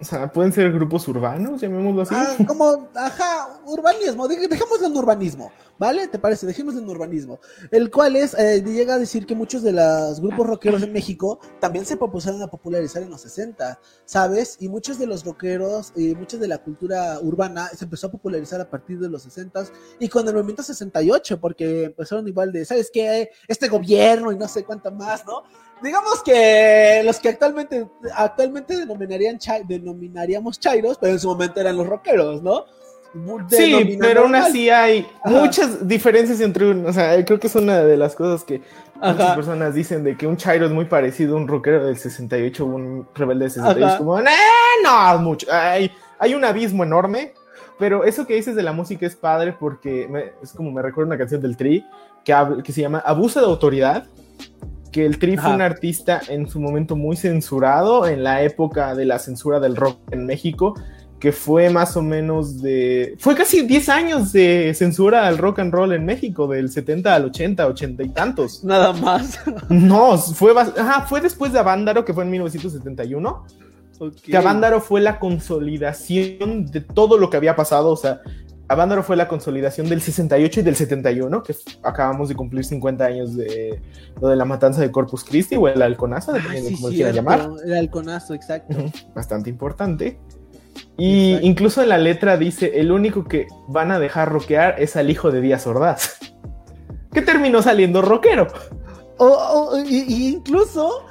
o 0.00 0.04
sea, 0.04 0.30
pueden 0.30 0.52
ser 0.52 0.72
grupos 0.72 1.08
urbanos, 1.08 1.60
llamémoslo 1.60 2.02
así. 2.02 2.14
Ah, 2.16 2.36
como, 2.46 2.88
ajá, 2.94 3.60
urbanismo, 3.64 4.28
dejémoslo 4.28 4.86
en 4.86 4.96
urbanismo, 4.96 5.50
¿vale? 5.78 6.08
¿Te 6.08 6.18
parece? 6.18 6.46
Dejémoslo 6.46 6.80
en 6.80 6.88
urbanismo. 6.88 7.40
El 7.70 7.90
cual 7.90 8.16
es, 8.16 8.34
eh, 8.34 8.62
llega 8.62 8.94
a 8.94 8.98
decir 8.98 9.26
que 9.26 9.34
muchos 9.34 9.62
de 9.62 9.72
los 9.72 10.20
grupos 10.20 10.46
rockeros 10.46 10.82
en 10.82 10.92
México 10.92 11.40
también 11.60 11.84
se 11.86 11.96
propusieron 11.96 12.42
a 12.42 12.48
popularizar 12.48 13.02
en 13.02 13.10
los 13.10 13.20
60, 13.22 13.78
¿sabes? 14.04 14.56
Y 14.60 14.68
muchos 14.68 14.98
de 14.98 15.06
los 15.06 15.24
rockeros 15.24 15.92
y 15.96 16.14
muchos 16.14 16.40
de 16.40 16.48
la 16.48 16.58
cultura 16.58 17.18
urbana 17.20 17.68
se 17.68 17.84
empezó 17.84 18.08
a 18.08 18.10
popularizar 18.10 18.60
a 18.60 18.68
partir 18.68 18.98
de 18.98 19.08
los 19.08 19.22
60 19.22 19.48
y 19.98 20.08
con 20.08 20.26
el 20.28 20.34
movimiento 20.34 20.62
68, 20.62 21.40
porque 21.40 21.84
empezaron 21.84 22.26
igual 22.28 22.52
de, 22.52 22.64
¿sabes 22.64 22.90
qué? 22.92 23.30
Este 23.46 23.68
gobierno 23.68 24.32
y 24.32 24.36
no 24.36 24.48
sé 24.48 24.64
cuánto 24.64 24.90
más, 24.90 25.24
¿no? 25.26 25.42
digamos 25.82 26.22
que 26.24 27.02
los 27.04 27.20
que 27.20 27.28
actualmente, 27.28 27.88
actualmente 28.14 28.76
denominarían 28.76 29.38
denominaríamos 29.66 30.58
chairos, 30.58 30.98
pero 30.98 31.12
en 31.12 31.20
su 31.20 31.28
momento 31.28 31.60
eran 31.60 31.76
los 31.76 31.86
rockeros, 31.86 32.42
¿no? 32.42 32.64
Sí, 33.48 33.96
pero 34.00 34.22
aún 34.22 34.34
así 34.34 34.68
hay 34.68 35.06
muchas 35.24 35.86
diferencias 35.86 36.40
entre 36.40 36.70
un, 36.70 36.86
o 36.86 36.92
sea, 36.92 37.24
creo 37.24 37.40
que 37.40 37.46
es 37.46 37.54
una 37.54 37.78
de 37.78 37.96
las 37.96 38.14
cosas 38.14 38.44
que 38.44 38.60
muchas 38.96 39.34
personas 39.34 39.74
dicen 39.74 40.04
de 40.04 40.16
que 40.16 40.26
un 40.26 40.36
chairo 40.36 40.66
es 40.66 40.72
muy 40.72 40.84
parecido 40.84 41.36
a 41.36 41.40
un 41.40 41.48
rockero 41.48 41.84
del 41.84 41.96
68 41.96 42.64
o 42.64 42.66
un 42.66 43.08
rebelde 43.14 43.44
del 43.44 43.52
68, 43.52 43.98
como, 43.98 44.20
no, 44.20 45.18
mucho, 45.20 45.46
hay, 45.50 45.90
hay 46.18 46.34
un 46.34 46.44
abismo 46.44 46.84
enorme, 46.84 47.32
pero 47.78 48.04
eso 48.04 48.26
que 48.26 48.34
dices 48.34 48.54
de 48.54 48.62
la 48.62 48.72
música 48.72 49.06
es 49.06 49.16
padre 49.16 49.54
porque 49.58 50.08
es 50.42 50.52
como 50.52 50.70
me 50.70 50.82
recuerda 50.82 51.08
una 51.08 51.18
canción 51.18 51.40
del 51.40 51.56
Tri 51.56 51.84
que, 52.24 52.34
que 52.62 52.72
se 52.72 52.82
llama 52.82 52.98
Abuso 52.98 53.40
de 53.40 53.46
Autoridad 53.46 54.06
que 54.90 55.04
el 55.04 55.18
Tri 55.18 55.36
fue 55.36 55.54
un 55.54 55.62
artista 55.62 56.20
en 56.28 56.48
su 56.48 56.60
momento 56.60 56.96
muy 56.96 57.16
censurado 57.16 58.06
en 58.06 58.24
la 58.24 58.42
época 58.42 58.94
de 58.94 59.04
la 59.04 59.18
censura 59.18 59.60
del 59.60 59.76
rock 59.76 59.98
en 60.10 60.26
México, 60.26 60.74
que 61.18 61.32
fue 61.32 61.68
más 61.70 61.96
o 61.96 62.02
menos 62.02 62.62
de... 62.62 63.16
Fue 63.18 63.34
casi 63.34 63.62
10 63.62 63.88
años 63.88 64.32
de 64.32 64.72
censura 64.74 65.26
al 65.26 65.38
rock 65.38 65.58
and 65.58 65.72
roll 65.72 65.92
en 65.92 66.04
México, 66.04 66.46
del 66.46 66.70
70 66.70 67.14
al 67.14 67.24
80, 67.26 67.66
80 67.66 68.02
y 68.02 68.08
tantos. 68.10 68.64
Nada 68.64 68.92
más. 68.92 69.40
No, 69.68 70.16
fue, 70.18 70.52
fue 71.08 71.20
después 71.20 71.52
de 71.52 71.58
Avándaro, 71.58 72.04
que 72.04 72.14
fue 72.14 72.24
en 72.24 72.30
1971. 72.30 73.44
Que 74.22 74.36
Avándaro 74.36 74.80
fue 74.80 75.00
la 75.00 75.18
consolidación 75.18 76.66
de 76.66 76.80
todo 76.80 77.18
lo 77.18 77.30
que 77.30 77.36
había 77.36 77.56
pasado, 77.56 77.90
o 77.90 77.96
sea, 77.96 78.20
Avándaro 78.68 79.02
fue 79.02 79.16
la 79.16 79.26
consolidación 79.28 79.88
del 79.88 80.02
68 80.02 80.60
y 80.60 80.62
del 80.62 80.76
71, 80.76 81.42
que 81.42 81.56
acabamos 81.82 82.28
de 82.28 82.36
cumplir 82.36 82.64
50 82.64 83.04
años 83.04 83.34
de 83.34 83.80
lo 84.20 84.28
de 84.28 84.36
la 84.36 84.44
matanza 84.44 84.82
de 84.82 84.90
Corpus 84.90 85.24
Christi 85.24 85.56
o 85.56 85.68
el 85.68 85.80
halconazo, 85.80 86.32
dependiendo 86.32 86.70
de 86.70 86.76
cómo 86.76 86.88
quieran 86.88 87.14
llamar. 87.14 87.50
El 87.64 87.74
halconazo, 87.74 88.34
exacto. 88.34 88.76
Bastante 89.14 89.48
importante. 89.48 90.18
Y 90.98 91.38
incluso 91.46 91.80
en 91.80 91.90
la 91.90 91.98
letra 91.98 92.36
dice, 92.36 92.80
el 92.80 92.90
único 92.90 93.24
que 93.24 93.46
van 93.68 93.92
a 93.92 94.00
dejar 94.00 94.30
rockear 94.30 94.82
es 94.82 94.96
al 94.96 95.10
hijo 95.10 95.30
de 95.30 95.40
Díaz 95.40 95.64
Ordaz, 95.68 96.18
que 97.12 97.22
terminó 97.22 97.62
saliendo 97.62 98.02
rockero. 98.02 98.48
O, 99.16 99.78
incluso 99.88 101.06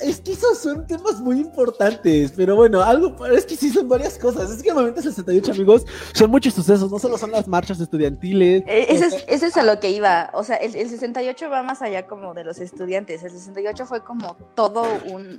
es 0.00 0.20
que 0.20 0.32
esos 0.32 0.58
son 0.58 0.86
temas 0.88 1.20
muy 1.20 1.38
importantes, 1.38 2.32
pero 2.36 2.56
bueno, 2.56 2.82
algo, 2.82 3.26
es 3.26 3.46
que 3.46 3.56
sí 3.56 3.70
son 3.70 3.88
varias 3.88 4.18
cosas. 4.18 4.50
Es 4.50 4.60
que 4.60 4.70
el 4.70 4.74
momento 4.74 5.02
68, 5.02 5.52
amigos, 5.52 5.86
son 6.12 6.30
muchos 6.30 6.54
sucesos, 6.54 6.90
no 6.90 6.98
solo 6.98 7.16
son 7.16 7.30
las 7.30 7.46
marchas 7.46 7.80
estudiantiles. 7.80 8.64
Eh, 8.66 8.86
ese 8.88 9.06
es, 9.06 9.24
ese 9.28 9.46
es 9.46 9.56
a 9.56 9.62
lo 9.62 9.78
que 9.78 9.90
iba, 9.90 10.30
o 10.34 10.42
sea, 10.42 10.56
el, 10.56 10.72
68 10.72 11.48
va 11.48 11.62
más 11.62 11.80
allá 11.80 12.08
como 12.08 12.34
de 12.34 12.42
los 12.42 12.58
estudiantes, 12.58 13.22
el 13.22 13.30
68 13.30 13.86
fue 13.86 14.02
como 14.02 14.36
todo 14.56 14.84
un, 15.12 15.38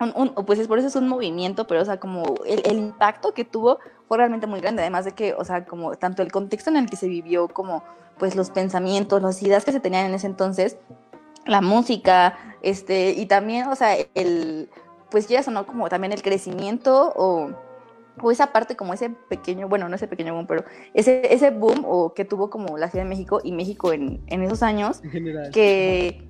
un, 0.00 0.34
pues 0.46 0.58
es 0.58 0.68
por 0.68 0.78
eso 0.78 0.88
es 0.88 0.96
un 0.96 1.08
movimiento, 1.08 1.66
pero 1.66 1.82
o 1.82 1.84
sea, 1.84 1.98
como 1.98 2.34
el, 2.46 2.62
el 2.64 2.78
impacto 2.78 3.32
que 3.32 3.44
tuvo 3.44 3.78
fue 4.08 4.18
realmente 4.18 4.46
muy 4.46 4.60
grande, 4.60 4.82
además 4.82 5.04
de 5.04 5.12
que, 5.12 5.34
o 5.34 5.44
sea, 5.44 5.64
como 5.64 5.94
tanto 5.96 6.22
el 6.22 6.30
contexto 6.30 6.70
en 6.70 6.76
el 6.76 6.88
que 6.88 6.96
se 6.96 7.08
vivió 7.08 7.48
como 7.48 7.82
pues 8.18 8.34
los 8.34 8.50
pensamientos, 8.50 9.22
las 9.22 9.42
ideas 9.42 9.64
que 9.64 9.72
se 9.72 9.80
tenían 9.80 10.06
en 10.06 10.14
ese 10.14 10.26
entonces, 10.26 10.78
la 11.44 11.60
música, 11.60 12.38
este, 12.62 13.10
y 13.12 13.26
también, 13.26 13.68
o 13.68 13.76
sea, 13.76 13.96
el, 14.14 14.68
pues 15.10 15.28
ya 15.28 15.42
sonó 15.42 15.66
como 15.66 15.88
también 15.88 16.12
el 16.12 16.22
crecimiento 16.22 17.12
o, 17.14 17.50
o, 18.20 18.30
esa 18.30 18.52
parte 18.52 18.76
como 18.76 18.94
ese 18.94 19.10
pequeño, 19.10 19.68
bueno, 19.68 19.88
no 19.88 19.96
ese 19.96 20.08
pequeño 20.08 20.34
boom, 20.34 20.46
pero 20.46 20.64
ese, 20.94 21.32
ese 21.32 21.50
boom 21.50 21.84
o 21.86 22.14
que 22.14 22.24
tuvo 22.24 22.50
como 22.50 22.78
la 22.78 22.90
Ciudad 22.90 23.04
de 23.04 23.10
México 23.10 23.40
y 23.44 23.52
México 23.52 23.92
en, 23.92 24.22
en 24.26 24.42
esos 24.42 24.62
años, 24.62 25.02
que 25.52 26.28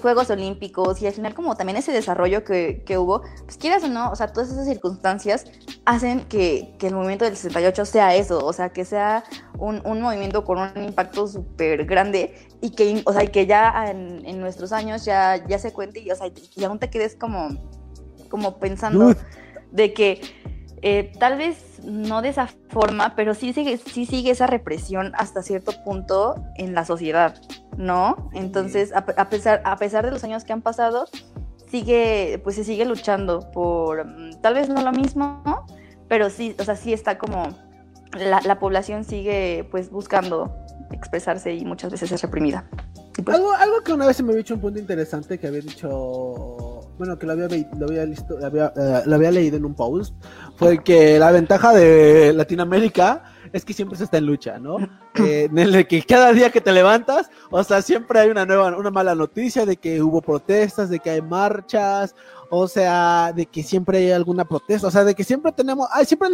Juegos 0.00 0.30
Olímpicos 0.30 1.00
y 1.02 1.06
al 1.06 1.12
final 1.12 1.34
como 1.34 1.56
también 1.56 1.76
ese 1.76 1.92
desarrollo 1.92 2.44
que, 2.44 2.82
que, 2.84 2.98
hubo, 2.98 3.22
pues 3.44 3.56
quieras 3.56 3.82
o 3.84 3.88
no, 3.88 4.10
o 4.10 4.16
sea, 4.16 4.28
todas 4.28 4.50
esas 4.50 4.66
circunstancias 4.66 5.44
hacen 5.84 6.20
que, 6.22 6.74
que 6.78 6.88
el 6.88 6.94
movimiento 6.94 7.24
del 7.24 7.36
68 7.36 7.84
sea 7.84 8.14
eso, 8.14 8.44
o 8.44 8.52
sea, 8.52 8.70
que 8.70 8.84
sea 8.84 9.24
un, 9.58 9.80
un 9.84 10.00
movimiento 10.00 10.44
con 10.44 10.58
un 10.58 10.84
impacto 10.84 11.26
súper 11.26 11.84
grande 11.84 12.34
y 12.60 12.70
que, 12.70 13.02
o 13.04 13.12
sea, 13.12 13.26
que 13.26 13.46
ya 13.46 13.90
en, 13.90 14.24
en, 14.26 14.40
nuestros 14.40 14.72
años 14.72 15.04
ya, 15.04 15.44
ya 15.46 15.58
se 15.58 15.72
cuente 15.72 16.00
y, 16.00 16.10
o 16.10 16.16
sea, 16.16 16.28
y 16.56 16.64
aún 16.64 16.78
te 16.78 16.90
quedes 16.90 17.16
como, 17.16 17.48
como 18.28 18.58
pensando 18.58 19.14
de 19.72 19.92
que 19.92 20.20
eh, 20.82 21.12
tal 21.18 21.38
vez 21.38 21.80
no 21.84 22.22
de 22.22 22.28
esa 22.28 22.48
forma, 22.68 23.14
pero 23.16 23.34
sí 23.34 23.52
sigue, 23.52 23.78
sí 23.78 24.06
sigue 24.06 24.30
esa 24.30 24.46
represión 24.46 25.12
hasta 25.16 25.42
cierto 25.42 25.72
punto 25.84 26.36
en 26.56 26.74
la 26.74 26.84
sociedad, 26.84 27.40
¿no? 27.76 28.30
Entonces, 28.32 28.92
a, 28.94 29.04
pesar, 29.28 29.62
a 29.64 29.76
pesar 29.76 30.04
de 30.04 30.10
los 30.10 30.22
años 30.24 30.44
que 30.44 30.52
han 30.52 30.62
pasado, 30.62 31.06
sigue, 31.70 32.40
pues 32.44 32.56
se 32.56 32.64
sigue 32.64 32.84
luchando 32.84 33.50
por, 33.52 34.06
mm, 34.06 34.40
tal 34.42 34.54
vez 34.54 34.68
no 34.68 34.82
lo 34.82 34.92
mismo, 34.92 35.42
pero 36.08 36.30
sí, 36.30 36.54
o 36.58 36.64
sea, 36.64 36.76
sí 36.76 36.92
está 36.92 37.18
como, 37.18 37.48
la, 38.18 38.40
la 38.42 38.58
población 38.58 39.04
sigue 39.04 39.66
pues 39.70 39.90
buscando 39.90 40.54
expresarse 40.92 41.54
y 41.54 41.64
muchas 41.64 41.90
veces 41.90 42.12
es 42.12 42.22
reprimida. 42.22 42.68
Pues 43.24 43.36
algo, 43.36 43.52
algo 43.52 43.80
que 43.82 43.92
una 43.92 44.06
vez 44.06 44.16
se 44.16 44.22
me 44.22 44.30
había 44.30 44.38
dicho 44.38 44.54
un 44.54 44.60
punto 44.60 44.78
interesante 44.78 45.38
que 45.38 45.46
había 45.46 45.60
dicho, 45.60 46.56
bueno, 46.98 47.18
que 47.18 47.26
lo 47.26 47.32
había, 47.32 47.48
lo 47.78 47.86
había, 47.86 48.04
listo, 48.04 48.38
lo 48.38 48.46
había, 48.46 48.72
eh, 48.76 49.02
lo 49.04 49.14
había 49.14 49.30
leído 49.30 49.56
en 49.56 49.64
un 49.64 49.74
post, 49.74 50.14
fue 50.56 50.82
que 50.82 51.18
la 51.18 51.30
ventaja 51.30 51.72
de 51.72 52.32
Latinoamérica 52.32 53.22
es 53.52 53.64
que 53.64 53.72
siempre 53.72 53.96
se 53.96 54.04
está 54.04 54.18
en 54.18 54.26
lucha, 54.26 54.58
¿no? 54.58 54.78
Eh, 55.16 55.48
en 55.50 55.58
el 55.58 55.86
que 55.86 56.02
cada 56.02 56.30
día 56.34 56.50
que 56.50 56.60
te 56.60 56.70
levantas, 56.72 57.30
o 57.50 57.64
sea, 57.64 57.80
siempre 57.80 58.20
hay 58.20 58.28
una 58.28 58.44
nueva, 58.44 58.76
una 58.76 58.90
mala 58.90 59.14
noticia 59.14 59.64
de 59.64 59.78
que 59.78 60.02
hubo 60.02 60.20
protestas, 60.20 60.90
de 60.90 60.98
que 60.98 61.08
hay 61.08 61.22
marchas, 61.22 62.14
o 62.50 62.68
sea, 62.68 63.32
de 63.34 63.46
que 63.46 63.62
siempre 63.62 63.98
hay 63.98 64.10
alguna 64.10 64.44
protesta, 64.44 64.86
o 64.86 64.90
sea, 64.90 65.04
de 65.04 65.14
que 65.14 65.24
siempre 65.24 65.52
tenemos, 65.52 65.88
hay, 65.92 66.04
siempre, 66.04 66.28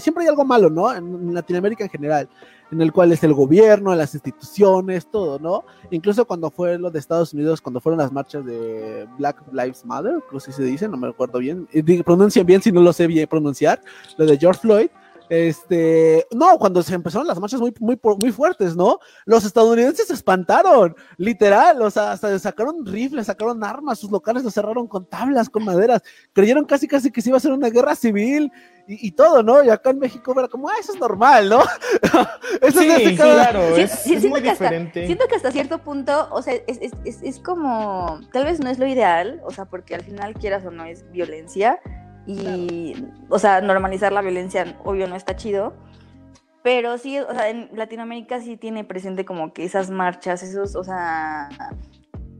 siempre 0.00 0.24
hay 0.24 0.28
algo 0.28 0.44
malo, 0.44 0.70
¿no? 0.70 0.94
En 0.94 1.34
Latinoamérica 1.34 1.84
en 1.84 1.90
general, 1.90 2.28
en 2.70 2.80
el 2.80 2.92
cual 2.92 3.12
es 3.12 3.22
el 3.24 3.32
gobierno, 3.32 3.94
las 3.94 4.14
instituciones, 4.14 5.06
todo, 5.10 5.38
¿no? 5.38 5.64
Incluso 5.90 6.24
cuando 6.24 6.50
fue 6.50 6.78
lo 6.78 6.90
de 6.90 6.98
Estados 6.98 7.32
Unidos, 7.32 7.60
cuando 7.60 7.80
fueron 7.80 7.98
las 7.98 8.12
marchas 8.12 8.44
de 8.44 9.06
Black 9.18 9.42
Lives 9.52 9.84
Matter, 9.84 10.22
creo 10.28 10.40
que 10.40 10.52
se 10.52 10.62
dice, 10.62 10.88
no 10.88 10.96
me 10.96 11.08
recuerdo 11.08 11.38
bien, 11.38 11.68
pronuncian 12.04 12.46
bien 12.46 12.62
si 12.62 12.72
no 12.72 12.80
lo 12.80 12.92
sé 12.92 13.06
bien 13.06 13.28
pronunciar, 13.28 13.80
lo 14.16 14.26
de 14.26 14.36
George 14.38 14.60
Floyd, 14.60 14.88
este, 15.28 16.26
no, 16.32 16.58
cuando 16.58 16.82
se 16.82 16.94
empezaron 16.94 17.26
las 17.26 17.40
marchas 17.40 17.60
muy, 17.60 17.74
muy, 17.80 17.98
muy 18.20 18.32
fuertes, 18.32 18.76
¿no? 18.76 18.98
Los 19.24 19.44
estadounidenses 19.44 20.06
se 20.08 20.14
espantaron, 20.14 20.94
literal, 21.16 21.82
o 21.82 21.90
sea, 21.90 22.12
hasta 22.12 22.38
sacaron 22.38 22.86
rifles, 22.86 23.26
sacaron 23.26 23.62
armas, 23.64 23.98
sus 23.98 24.10
locales 24.10 24.44
los 24.44 24.54
cerraron 24.54 24.86
con 24.86 25.06
tablas, 25.06 25.48
con 25.48 25.64
maderas, 25.64 26.02
creyeron 26.32 26.64
casi, 26.64 26.86
casi 26.86 27.10
que 27.10 27.20
se 27.20 27.30
iba 27.30 27.38
a 27.38 27.40
ser 27.40 27.52
una 27.52 27.70
guerra 27.70 27.94
civil 27.94 28.52
y, 28.88 29.10
todo, 29.12 29.42
¿no? 29.42 29.64
Y 29.64 29.68
acá 29.70 29.90
en 29.90 29.98
México 29.98 30.32
era 30.38 30.46
como, 30.46 30.68
ah, 30.68 30.74
eso 30.78 30.92
es 30.92 31.00
normal, 31.00 31.48
¿no? 31.48 31.60
eso 32.62 32.80
sí, 32.80 32.88
es 32.88 33.20
claro, 33.20 33.60
es, 33.76 34.06
muy 34.24 34.40
diferente. 34.40 35.06
siento 35.06 35.26
que 35.26 35.34
hasta 35.34 35.50
cierto 35.50 35.78
punto, 35.78 36.28
o 36.30 36.40
sea, 36.40 36.54
es, 36.68 36.78
es, 37.04 37.22
es 37.22 37.40
como, 37.40 38.20
tal 38.32 38.44
vez 38.44 38.60
no 38.60 38.70
es 38.70 38.78
lo 38.78 38.86
ideal, 38.86 39.40
o 39.44 39.50
sea, 39.50 39.64
porque 39.64 39.96
al 39.96 40.02
final 40.02 40.34
quieras 40.34 40.64
o 40.64 40.70
no 40.70 40.84
es 40.84 41.10
violencia, 41.10 41.80
y, 42.26 42.94
o 43.28 43.38
sea, 43.38 43.60
normalizar 43.60 44.12
la 44.12 44.22
violencia, 44.22 44.76
obvio, 44.84 45.06
no 45.06 45.16
está 45.16 45.36
chido. 45.36 45.74
Pero 46.62 46.98
sí, 46.98 47.18
o 47.18 47.32
sea, 47.32 47.48
en 47.48 47.70
Latinoamérica 47.72 48.40
sí 48.40 48.56
tiene 48.56 48.82
presente 48.82 49.24
como 49.24 49.52
que 49.52 49.64
esas 49.64 49.90
marchas, 49.90 50.42
esos, 50.42 50.74
o 50.74 50.82
sea, 50.82 51.48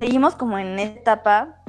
seguimos 0.01 0.35
como 0.35 0.59
en 0.59 0.79
etapa 0.81 1.63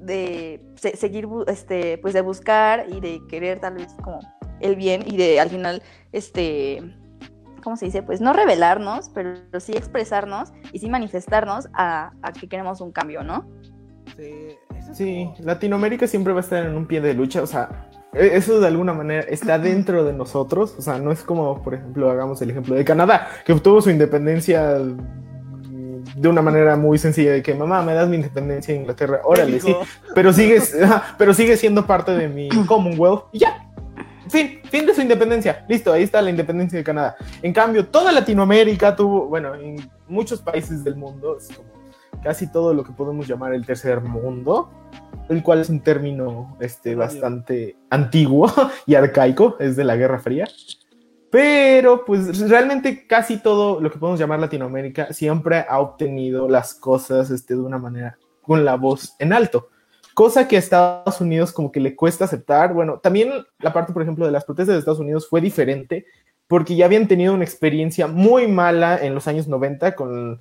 de 0.00 0.64
seguir, 0.76 1.28
este, 1.48 1.98
pues 1.98 2.14
de 2.14 2.22
buscar 2.22 2.86
y 2.88 3.00
de 3.00 3.20
querer 3.28 3.60
tal 3.60 3.74
vez 3.74 3.92
como 4.02 4.20
el 4.60 4.76
bien 4.76 5.02
y 5.04 5.18
de 5.18 5.38
al 5.38 5.50
final, 5.50 5.82
este, 6.12 6.96
¿cómo 7.62 7.76
se 7.76 7.84
dice? 7.84 8.02
Pues 8.02 8.22
no 8.22 8.32
revelarnos, 8.32 9.10
pero 9.10 9.60
sí 9.60 9.72
expresarnos 9.72 10.52
y 10.72 10.78
sí 10.78 10.88
manifestarnos 10.88 11.68
a, 11.74 12.12
a 12.22 12.32
que 12.32 12.48
queremos 12.48 12.80
un 12.80 12.92
cambio, 12.92 13.22
¿no? 13.22 13.46
Sí, 14.16 14.56
Sí, 14.92 15.30
Latinoamérica 15.40 16.06
siempre 16.06 16.32
va 16.32 16.40
a 16.40 16.42
estar 16.42 16.64
en 16.64 16.74
un 16.74 16.86
pie 16.86 17.00
de 17.00 17.14
lucha, 17.14 17.42
o 17.42 17.46
sea, 17.46 17.88
e, 18.12 18.36
eso 18.36 18.60
de 18.60 18.66
alguna 18.66 18.92
manera 18.92 19.22
está 19.22 19.58
dentro 19.58 20.04
de 20.04 20.12
nosotros, 20.12 20.74
o 20.78 20.82
sea, 20.82 20.98
no 20.98 21.12
es 21.12 21.22
como, 21.22 21.62
por 21.62 21.74
ejemplo, 21.74 22.10
hagamos 22.10 22.40
el 22.42 22.50
ejemplo 22.50 22.74
de 22.74 22.84
Canadá, 22.84 23.28
que 23.44 23.52
obtuvo 23.52 23.80
su 23.80 23.90
independencia 23.90 24.78
de 26.16 26.28
una 26.28 26.42
manera 26.42 26.76
muy 26.76 26.98
sencilla 26.98 27.32
de 27.32 27.42
que 27.42 27.54
mamá 27.54 27.82
me 27.82 27.94
das 27.94 28.08
mi 28.08 28.16
independencia 28.16 28.74
en 28.74 28.82
Inglaterra, 28.82 29.20
órale, 29.24 29.60
sí, 29.60 29.74
pero 30.14 30.32
sigues, 30.32 30.76
pero 31.18 31.34
sigue 31.34 31.56
siendo 31.56 31.86
parte 31.86 32.12
de 32.12 32.28
mi 32.28 32.48
Commonwealth 32.66 33.24
y 33.32 33.40
ya. 33.40 33.64
Fin, 34.28 34.60
fin 34.64 34.84
de 34.84 34.94
su 34.94 35.00
independencia. 35.00 35.64
Listo, 35.68 35.90
ahí 35.90 36.02
está 36.02 36.20
la 36.20 36.28
independencia 36.28 36.78
de 36.78 36.84
Canadá. 36.84 37.16
En 37.40 37.50
cambio, 37.50 37.86
toda 37.86 38.12
Latinoamérica 38.12 38.94
tuvo, 38.94 39.26
bueno, 39.26 39.54
en 39.54 39.90
muchos 40.06 40.42
países 40.42 40.84
del 40.84 40.96
mundo, 40.96 41.38
es 41.38 41.48
como 41.48 41.77
casi 42.22 42.50
todo 42.50 42.74
lo 42.74 42.84
que 42.84 42.92
podemos 42.92 43.26
llamar 43.26 43.54
el 43.54 43.66
tercer 43.66 44.00
mundo, 44.00 44.70
el 45.28 45.42
cual 45.42 45.60
es 45.60 45.68
un 45.68 45.80
término 45.80 46.56
este, 46.60 46.94
bastante 46.94 47.76
antiguo 47.90 48.50
y 48.86 48.94
arcaico, 48.94 49.56
es 49.58 49.76
de 49.76 49.84
la 49.84 49.96
Guerra 49.96 50.18
Fría. 50.18 50.46
Pero 51.30 52.04
pues 52.06 52.48
realmente 52.48 53.06
casi 53.06 53.38
todo 53.38 53.80
lo 53.80 53.90
que 53.90 53.98
podemos 53.98 54.18
llamar 54.18 54.40
Latinoamérica 54.40 55.12
siempre 55.12 55.66
ha 55.68 55.78
obtenido 55.78 56.48
las 56.48 56.74
cosas 56.74 57.30
este, 57.30 57.54
de 57.54 57.60
una 57.60 57.78
manera 57.78 58.18
con 58.40 58.64
la 58.64 58.76
voz 58.76 59.14
en 59.18 59.34
alto. 59.34 59.68
Cosa 60.14 60.48
que 60.48 60.56
a 60.56 60.58
Estados 60.58 61.20
Unidos 61.20 61.52
como 61.52 61.70
que 61.70 61.80
le 61.80 61.94
cuesta 61.94 62.24
aceptar. 62.24 62.72
Bueno, 62.72 62.98
también 62.98 63.30
la 63.60 63.72
parte, 63.72 63.92
por 63.92 64.02
ejemplo, 64.02 64.24
de 64.24 64.32
las 64.32 64.44
protestas 64.44 64.74
de 64.74 64.78
Estados 64.78 65.00
Unidos 65.00 65.28
fue 65.28 65.40
diferente 65.40 66.06
porque 66.48 66.74
ya 66.74 66.86
habían 66.86 67.06
tenido 67.06 67.34
una 67.34 67.44
experiencia 67.44 68.06
muy 68.06 68.48
mala 68.48 68.98
en 68.98 69.14
los 69.14 69.28
años 69.28 69.46
90 69.46 69.94
con 69.94 70.38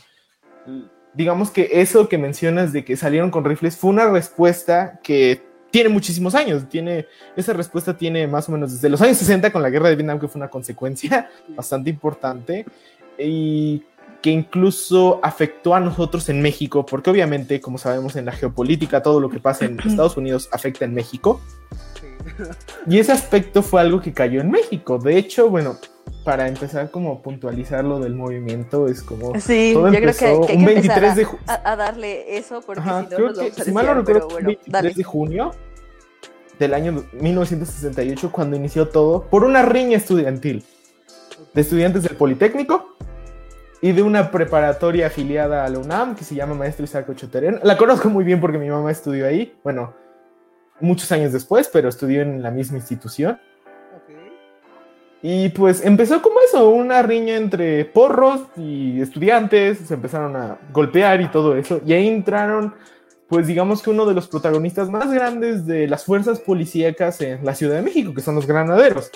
digamos 1.18 1.50
que 1.50 1.68
eso 1.74 2.08
que 2.08 2.20
mencionas 2.20 2.72
de 2.72 2.86
que 2.86 2.96
salieron 2.96 3.32
con 3.32 3.44
rifles 3.44 3.76
fue 3.76 3.90
una 3.90 4.08
respuesta 4.08 5.00
que 5.02 5.42
tiene 5.72 5.90
muchísimos 5.90 6.36
años. 6.36 6.70
Tiene, 6.70 7.08
esa 7.36 7.54
respuesta 7.54 7.98
tiene 7.98 8.28
más 8.28 8.48
o 8.48 8.52
menos 8.52 8.72
desde 8.72 8.88
los 8.88 9.02
años 9.02 9.18
60 9.18 9.52
con 9.52 9.64
la 9.64 9.72
guerra 9.72 9.90
de 9.90 9.96
Vietnam, 9.96 10.20
que 10.20 10.28
fue 10.28 10.38
una 10.40 10.50
consecuencia 10.50 11.30
bastante 11.50 11.90
importante 11.90 12.66
y 13.18 13.84
que 14.22 14.30
incluso 14.30 15.20
afectó 15.24 15.74
a 15.74 15.80
nosotros 15.80 16.30
en 16.30 16.40
México, 16.40 16.86
porque 16.86 17.10
obviamente, 17.10 17.60
como 17.62 17.80
sabemos 17.80 18.16
en 18.16 18.26
la 18.26 18.32
geopolítica, 18.32 19.02
todo 19.02 19.20
lo 19.20 19.30
que 19.32 19.40
pasa 19.40 19.66
en 19.66 19.80
Estados 19.86 20.18
Unidos 20.18 20.50
afecta 20.52 20.86
en 20.86 20.94
México. 20.94 21.42
Y 22.86 23.00
ese 23.00 23.14
aspecto 23.14 23.64
fue 23.64 23.82
algo 23.82 24.00
que 24.00 24.14
cayó 24.14 24.42
en 24.42 24.52
México. 24.52 25.00
De 25.00 25.18
hecho, 25.18 25.50
bueno, 25.50 25.78
para 26.28 26.50
empezar 26.50 26.92
como 26.92 27.14
a 27.14 27.22
puntualizar 27.22 27.86
lo 27.86 28.02
del 28.02 28.14
movimiento 28.14 28.90
es 28.90 29.02
como 29.02 29.40
sí 29.40 29.72
yo 29.74 29.90
creo 29.90 30.14
que, 30.14 30.26
hay 30.26 30.58
un 30.58 30.66
23 30.66 31.16
de 31.16 31.28
a, 31.48 31.76
darle 31.78 32.38
eso 32.38 32.62
porque 32.66 32.82
si 32.82 32.90
no 32.90 33.08
creo 33.08 33.34
que, 33.34 33.64
si 33.64 33.72
mal 33.72 33.86
no 33.86 33.94
recuerdo 33.94 34.28
bueno, 34.28 34.48
23 34.48 34.96
de 34.98 35.04
junio 35.06 35.52
del 36.60 36.74
año 36.74 37.06
1968 37.14 38.30
cuando 38.30 38.58
inició 38.58 38.90
todo 38.90 39.24
por 39.30 39.46
una 39.46 39.62
riña 39.62 39.96
estudiantil 39.96 40.66
de 41.54 41.62
estudiantes 41.62 42.04
del 42.04 42.18
Politécnico 42.18 42.98
y 43.82 43.94
de 43.94 44.02
una 44.04 44.30
preparatoria 44.30 45.08
afiliada 45.08 45.64
a 45.64 45.70
la 45.70 45.80
UNAM 45.80 46.18
que 46.18 46.26
se 46.26 46.36
llama 46.36 46.56
Maestro 46.56 46.84
Isaac 46.84 47.08
Ochoterén. 47.08 47.62
La 47.64 47.78
conozco 47.78 48.10
muy 48.10 48.26
bien 48.26 48.42
porque 48.42 48.58
mi 48.58 48.70
mamá 48.70 48.92
estudió 48.92 49.28
ahí, 49.28 49.56
bueno, 49.64 49.94
muchos 50.82 51.10
años 51.14 51.32
después, 51.32 51.70
pero 51.72 51.88
estudió 51.88 52.22
en 52.22 52.42
la 52.42 52.52
misma 52.52 52.78
institución. 52.78 53.40
Y 55.22 55.50
pues 55.50 55.84
empezó 55.84 56.22
como 56.22 56.36
eso, 56.48 56.70
una 56.70 57.02
riña 57.02 57.36
entre 57.36 57.86
porros 57.86 58.42
y 58.56 59.02
estudiantes, 59.02 59.80
se 59.80 59.96
empezaron 59.96 60.36
a 60.36 60.60
golpear 60.72 61.22
y 61.22 61.28
todo 61.30 61.58
eso, 61.58 61.82
y 61.86 61.94
ahí 61.94 62.08
entraron, 62.08 62.76
pues 63.28 63.48
digamos 63.48 63.82
que 63.82 63.90
uno 63.90 64.06
de 64.06 64.14
los 64.14 64.28
protagonistas 64.28 64.90
más 64.90 65.12
grandes 65.12 65.66
de 65.66 65.88
las 65.88 66.06
fuerzas 66.06 66.40
policíacas 66.40 67.20
en 67.22 67.44
la 67.44 67.56
Ciudad 67.56 67.78
de 67.78 67.82
México, 67.82 68.14
que 68.14 68.22
son 68.22 68.36
los 68.36 68.46
granaderos. 68.46 69.10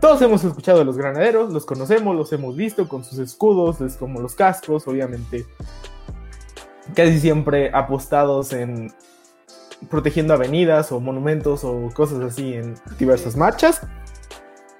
Todos 0.00 0.22
hemos 0.22 0.44
escuchado 0.44 0.78
de 0.78 0.84
los 0.84 0.96
granaderos, 0.96 1.52
los 1.52 1.66
conocemos, 1.66 2.14
los 2.14 2.32
hemos 2.32 2.54
visto 2.54 2.86
con 2.86 3.02
sus 3.02 3.18
escudos, 3.18 3.80
es 3.80 3.96
como 3.96 4.20
los 4.20 4.36
cascos, 4.36 4.86
obviamente, 4.86 5.46
casi 6.94 7.18
siempre 7.18 7.70
apostados 7.74 8.52
en 8.52 8.92
protegiendo 9.90 10.32
avenidas 10.32 10.92
o 10.92 11.00
monumentos 11.00 11.64
o 11.64 11.90
cosas 11.92 12.20
así 12.20 12.54
en 12.54 12.76
diversas 12.98 13.36
marchas. 13.36 13.82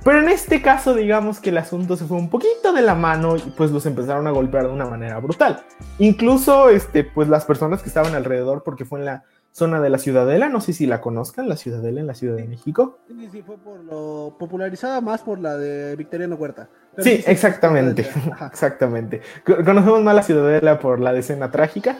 Pero 0.06 0.20
en 0.20 0.28
este 0.28 0.62
caso, 0.62 0.94
digamos 0.94 1.40
que 1.40 1.50
el 1.50 1.58
asunto 1.58 1.96
se 1.96 2.04
fue 2.04 2.16
un 2.16 2.30
poquito 2.30 2.72
de 2.72 2.80
la 2.80 2.94
mano 2.94 3.36
y 3.36 3.40
pues 3.40 3.72
los 3.72 3.86
empezaron 3.86 4.28
a 4.28 4.30
golpear 4.30 4.68
de 4.68 4.72
una 4.72 4.86
manera 4.86 5.18
brutal. 5.18 5.64
Incluso, 5.98 6.70
este, 6.70 7.02
pues 7.02 7.26
las 7.26 7.44
personas 7.44 7.82
que 7.82 7.88
estaban 7.88 8.14
alrededor, 8.14 8.62
porque 8.62 8.84
fue 8.84 9.00
en 9.00 9.04
la 9.04 9.24
zona 9.50 9.80
de 9.80 9.90
la 9.90 9.98
Ciudadela, 9.98 10.48
no 10.48 10.60
sé 10.60 10.74
si 10.74 10.86
la 10.86 11.00
conozcan, 11.00 11.48
la 11.48 11.56
Ciudadela 11.56 11.98
en 11.98 12.06
la 12.06 12.14
Ciudad 12.14 12.36
de 12.36 12.44
México. 12.44 13.00
Sí, 13.08 13.28
sí, 13.32 13.42
fue 13.42 13.58
por 13.58 13.82
lo 13.82 14.36
popularizada 14.38 15.00
más 15.00 15.22
por 15.22 15.40
la 15.40 15.58
de 15.58 15.96
Victoriano 15.96 16.36
Huerta. 16.36 16.68
sí, 16.98 17.24
exactamente, 17.26 18.08
exactamente. 18.52 19.22
Conocemos 19.44 20.04
más 20.04 20.14
la 20.14 20.22
Ciudadela 20.22 20.78
por 20.78 21.00
la 21.00 21.16
escena 21.16 21.50
trágica. 21.50 21.96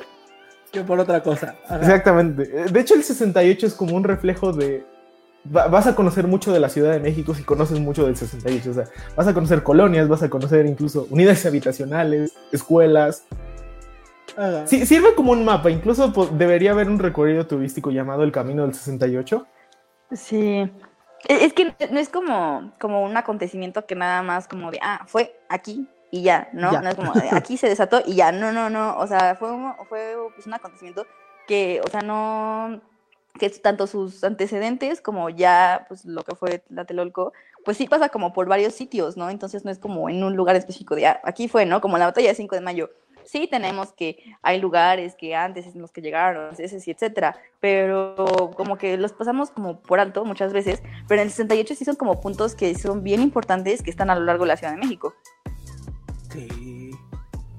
Que 0.71 0.83
por 0.83 1.01
otra 1.01 1.25
cosa. 1.25 1.57
Exactamente. 1.81 2.45
De 2.71 2.81
hecho, 2.81 2.95
el 2.95 3.03
68 3.03 3.67
es 3.67 3.75
como 3.75 3.97
un 3.97 4.05
reflejo 4.05 4.53
de 4.53 4.87
vas 5.51 5.87
a 5.87 5.95
conocer 5.95 6.27
mucho 6.27 6.53
de 6.53 6.61
la 6.61 6.69
Ciudad 6.69 6.93
de 6.93 7.01
México 7.01 7.35
si 7.35 7.43
conoces 7.43 7.79
mucho 7.81 8.07
del 8.07 8.17
68. 8.17 8.71
O 8.71 8.75
sea, 8.75 8.85
vas 9.17 9.27
a 9.27 9.35
conocer 9.35 9.63
colonias, 9.63 10.09
vas 10.09 10.23
a 10.23 10.31
conocer 10.31 10.67
incluso 10.67 11.07
unidades 11.11 11.45
habitacionales, 11.47 12.33
escuelas. 12.53 13.25
Sí, 14.67 14.85
sirve 14.85 15.15
como 15.15 15.33
un 15.33 15.45
mapa. 15.45 15.71
Incluso 15.71 16.09
debería 16.33 16.73
haber 16.73 16.91
un 16.91 16.99
recorrido 16.99 17.47
turístico 17.47 17.91
llamado 17.91 18.23
el 18.23 18.33
Camino 18.33 18.63
del 18.63 18.75
68. 18.75 19.47
Sí. 20.13 20.71
Es 21.29 21.53
que 21.55 21.75
no 21.91 21.99
es 21.99 22.09
como, 22.09 22.73
como 22.79 23.03
un 23.03 23.17
acontecimiento 23.17 23.87
que 23.87 23.95
nada 23.95 24.23
más 24.23 24.47
como 24.47 24.71
de, 24.71 24.79
ah, 24.83 25.05
fue 25.07 25.41
aquí 25.49 25.89
y 26.11 26.23
ya, 26.23 26.49
¿no? 26.53 26.71
No 26.81 26.89
es 26.89 26.95
como, 26.95 27.13
aquí 27.33 27.57
se 27.57 27.69
desató 27.69 28.03
y 28.07 28.15
ya, 28.15 28.31
no, 28.31 28.53
no, 28.53 28.71
no, 28.71 28.97
o 28.99 29.07
sea, 29.07 29.35
fue 29.35 29.51
un, 29.51 29.73
fue 29.89 30.15
pues, 30.35 30.47
un 30.47 30.55
acontecimiento 30.55 31.07
que, 31.49 31.81
o 31.85 31.89
sea, 31.89 32.03
no, 32.03 32.81
que 33.39 33.51
tanto 33.51 33.87
sus 33.87 34.25
antecedentes 34.25 35.01
como 35.01 35.31
ya, 35.31 35.87
pues 35.89 36.05
lo 36.05 36.23
que 36.25 36.35
fue 36.35 36.61
Tlatelolco, 36.61 37.33
pues 37.65 37.77
sí 37.77 37.87
pasa 37.87 38.09
como 38.09 38.33
por 38.33 38.49
varios 38.49 38.75
sitios, 38.75 39.17
¿no? 39.17 39.31
Entonces 39.31 39.65
no 39.65 39.71
es 39.71 39.79
como 39.79 40.09
en 40.09 40.23
un 40.23 40.37
lugar 40.37 40.57
específico 40.57 40.95
de, 40.95 41.07
ah, 41.07 41.21
aquí 41.25 41.49
fue, 41.49 41.67
¿no? 41.67 41.81
Como 41.81 41.99
la 41.99 42.07
batalla 42.07 42.29
de 42.29 42.35
5 42.35 42.55
de 42.55 42.61
mayo, 42.61 42.91
sí 43.25 43.49
tenemos 43.49 43.93
que 43.93 44.19
hay 44.43 44.61
lugares 44.61 45.15
que 45.17 45.35
antes 45.35 45.67
en 45.67 45.81
los 45.81 45.91
que 45.91 46.01
llegaron, 46.01 46.55
ese 46.59 46.81
sí, 46.81 46.91
etcétera, 46.91 47.37
pero 47.61 48.51
como 48.57 48.79
que 48.79 48.97
los 48.97 49.13
pasamos 49.13 49.51
como 49.51 49.81
por 49.81 50.01
alto 50.01 50.25
muchas 50.25 50.53
veces, 50.53 50.83
pero 51.09 51.21
en 51.21 51.27
el 51.27 51.33
68 51.33 51.75
sí 51.75 51.85
son 51.85 51.97
como 51.97 52.21
puntos 52.21 52.55
que 52.55 52.75
son 52.77 53.03
bien 53.03 53.21
importantes 53.21 53.83
que 53.83 53.91
están 53.91 54.11
a 54.11 54.15
lo 54.15 54.25
largo 54.25 54.45
de 54.45 54.49
la 54.49 54.57
Ciudad 54.57 54.73
de 54.73 54.79
México. 54.79 55.15
Sí. 56.33 56.91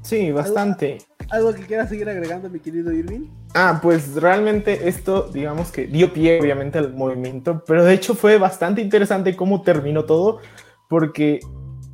Sí, 0.01 0.31
bastante. 0.31 0.99
¿Algo, 1.29 1.53
que 1.53 1.63
quieras 1.63 1.89
seguir 1.89 2.09
agregando, 2.09 2.49
mi 2.49 2.59
querido 2.59 2.91
Irving? 2.91 3.27
Ah, 3.53 3.79
pues 3.81 4.15
realmente 4.15 4.87
esto, 4.87 5.27
digamos 5.27 5.71
que 5.71 5.85
dio 5.85 6.13
pie 6.13 6.39
obviamente 6.39 6.77
al 6.77 6.93
movimiento, 6.93 7.63
pero 7.65 7.83
de 7.83 7.93
hecho 7.93 8.15
fue 8.15 8.37
bastante 8.37 8.81
interesante 8.81 9.35
cómo 9.35 9.61
terminó 9.61 10.05
todo, 10.05 10.39
porque 10.89 11.39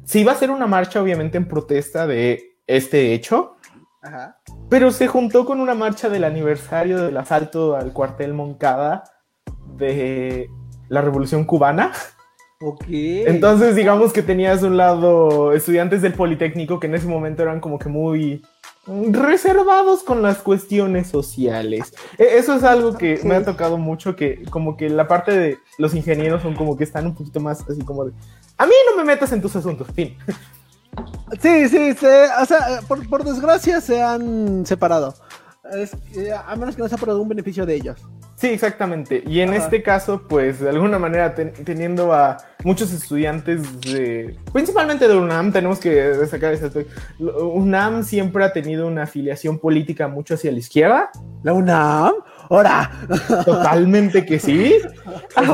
se 0.06 0.20
iba 0.20 0.32
a 0.32 0.36
hacer 0.36 0.52
una 0.52 0.68
marcha 0.68 1.02
obviamente 1.02 1.38
en 1.38 1.48
protesta 1.48 2.06
de 2.06 2.58
este 2.68 3.14
hecho, 3.14 3.56
pero 4.70 4.92
se 4.92 5.08
juntó 5.08 5.46
con 5.46 5.60
una 5.60 5.74
marcha 5.74 6.10
del 6.10 6.26
aniversario 6.26 7.02
del 7.02 7.18
asalto 7.18 7.76
al 7.76 7.94
cuartel 7.94 8.34
Moncada 8.34 9.04
de 9.78 10.50
la 10.90 11.02
Revolución 11.02 11.46
Cubana. 11.46 11.92
Ok. 12.62 12.86
Entonces, 12.88 13.76
digamos 13.76 14.14
que 14.14 14.22
tenías 14.22 14.62
un 14.64 14.78
lado 14.78 15.54
estudiantes 15.54 16.02
del 16.02 16.14
Politécnico 16.14 16.80
que 16.80 16.88
en 16.88 16.96
ese 16.96 17.08
momento 17.08 17.44
eran 17.44 17.60
como 17.60 17.80
que 17.80 17.90
muy 17.90 18.42
reservados 18.86 20.04
con 20.04 20.22
las 20.22 20.40
cuestiones 20.40 21.08
sociales. 21.08 21.94
E, 22.18 22.38
eso 22.38 22.56
es 22.56 22.64
algo 22.64 22.98
que 22.98 23.20
me 23.24 23.36
ha 23.36 23.46
tocado 23.46 23.78
mucho, 23.78 24.16
que 24.16 24.44
como 24.50 24.76
que 24.76 24.90
la 24.90 25.08
parte 25.08 25.32
de 25.32 25.60
los 25.78 25.94
ingenieros 25.94 26.42
son 26.42 26.56
como 26.56 26.76
que 26.76 26.84
están 26.84 27.06
un 27.06 27.16
poquito 27.16 27.40
más 27.40 27.62
así 27.70 27.82
como 27.82 28.06
de, 28.06 28.12
a 28.58 28.66
mí 28.66 28.74
no 28.90 28.98
me 28.98 29.04
metas 29.04 29.32
en 29.32 29.42
tus 29.42 29.56
asuntos, 29.56 29.88
fin. 29.94 30.18
Sí, 31.42 31.68
sí, 31.70 31.96
o 32.42 32.46
sea, 32.46 32.82
por, 32.88 33.24
desgracia 33.24 33.82
se 33.82 34.02
han 34.02 34.66
separado. 34.66 35.16
a 36.46 36.56
menos 36.56 36.76
que 36.76 36.82
no 36.82 36.90
sea 36.90 36.98
por 36.98 37.10
algún 37.10 37.28
beneficio 37.28 37.66
de 37.66 37.76
ellos. 37.76 38.00
Sí, 38.44 38.50
exactamente. 38.50 39.24
Y 39.26 39.40
en 39.40 39.54
este 39.54 39.82
caso, 39.82 40.24
pues 40.28 40.60
de 40.60 40.68
alguna 40.68 41.00
manera, 41.00 41.34
teniendo 41.34 42.12
a 42.12 42.36
muchos 42.66 42.92
estudiantes 42.92 43.80
de, 43.80 44.38
principalmente 44.52 45.08
de 45.08 45.16
UNAM, 45.16 45.54
tenemos 45.54 45.80
que 45.80 45.90
destacar 45.90 46.52
ese 46.52 46.66
aspecto. 46.66 46.94
UNAM 47.22 48.04
siempre 48.04 48.44
ha 48.44 48.52
tenido 48.52 48.86
una 48.86 49.04
afiliación 49.04 49.60
política 49.60 50.10
mucho 50.10 50.34
hacia 50.34 50.52
la 50.52 50.58
izquierda. 50.58 51.10
¿La 51.42 51.54
UNAM? 51.54 52.16
¡Hora! 52.50 52.92
Totalmente 53.46 54.26
que 54.26 54.38
sí. 54.40 54.76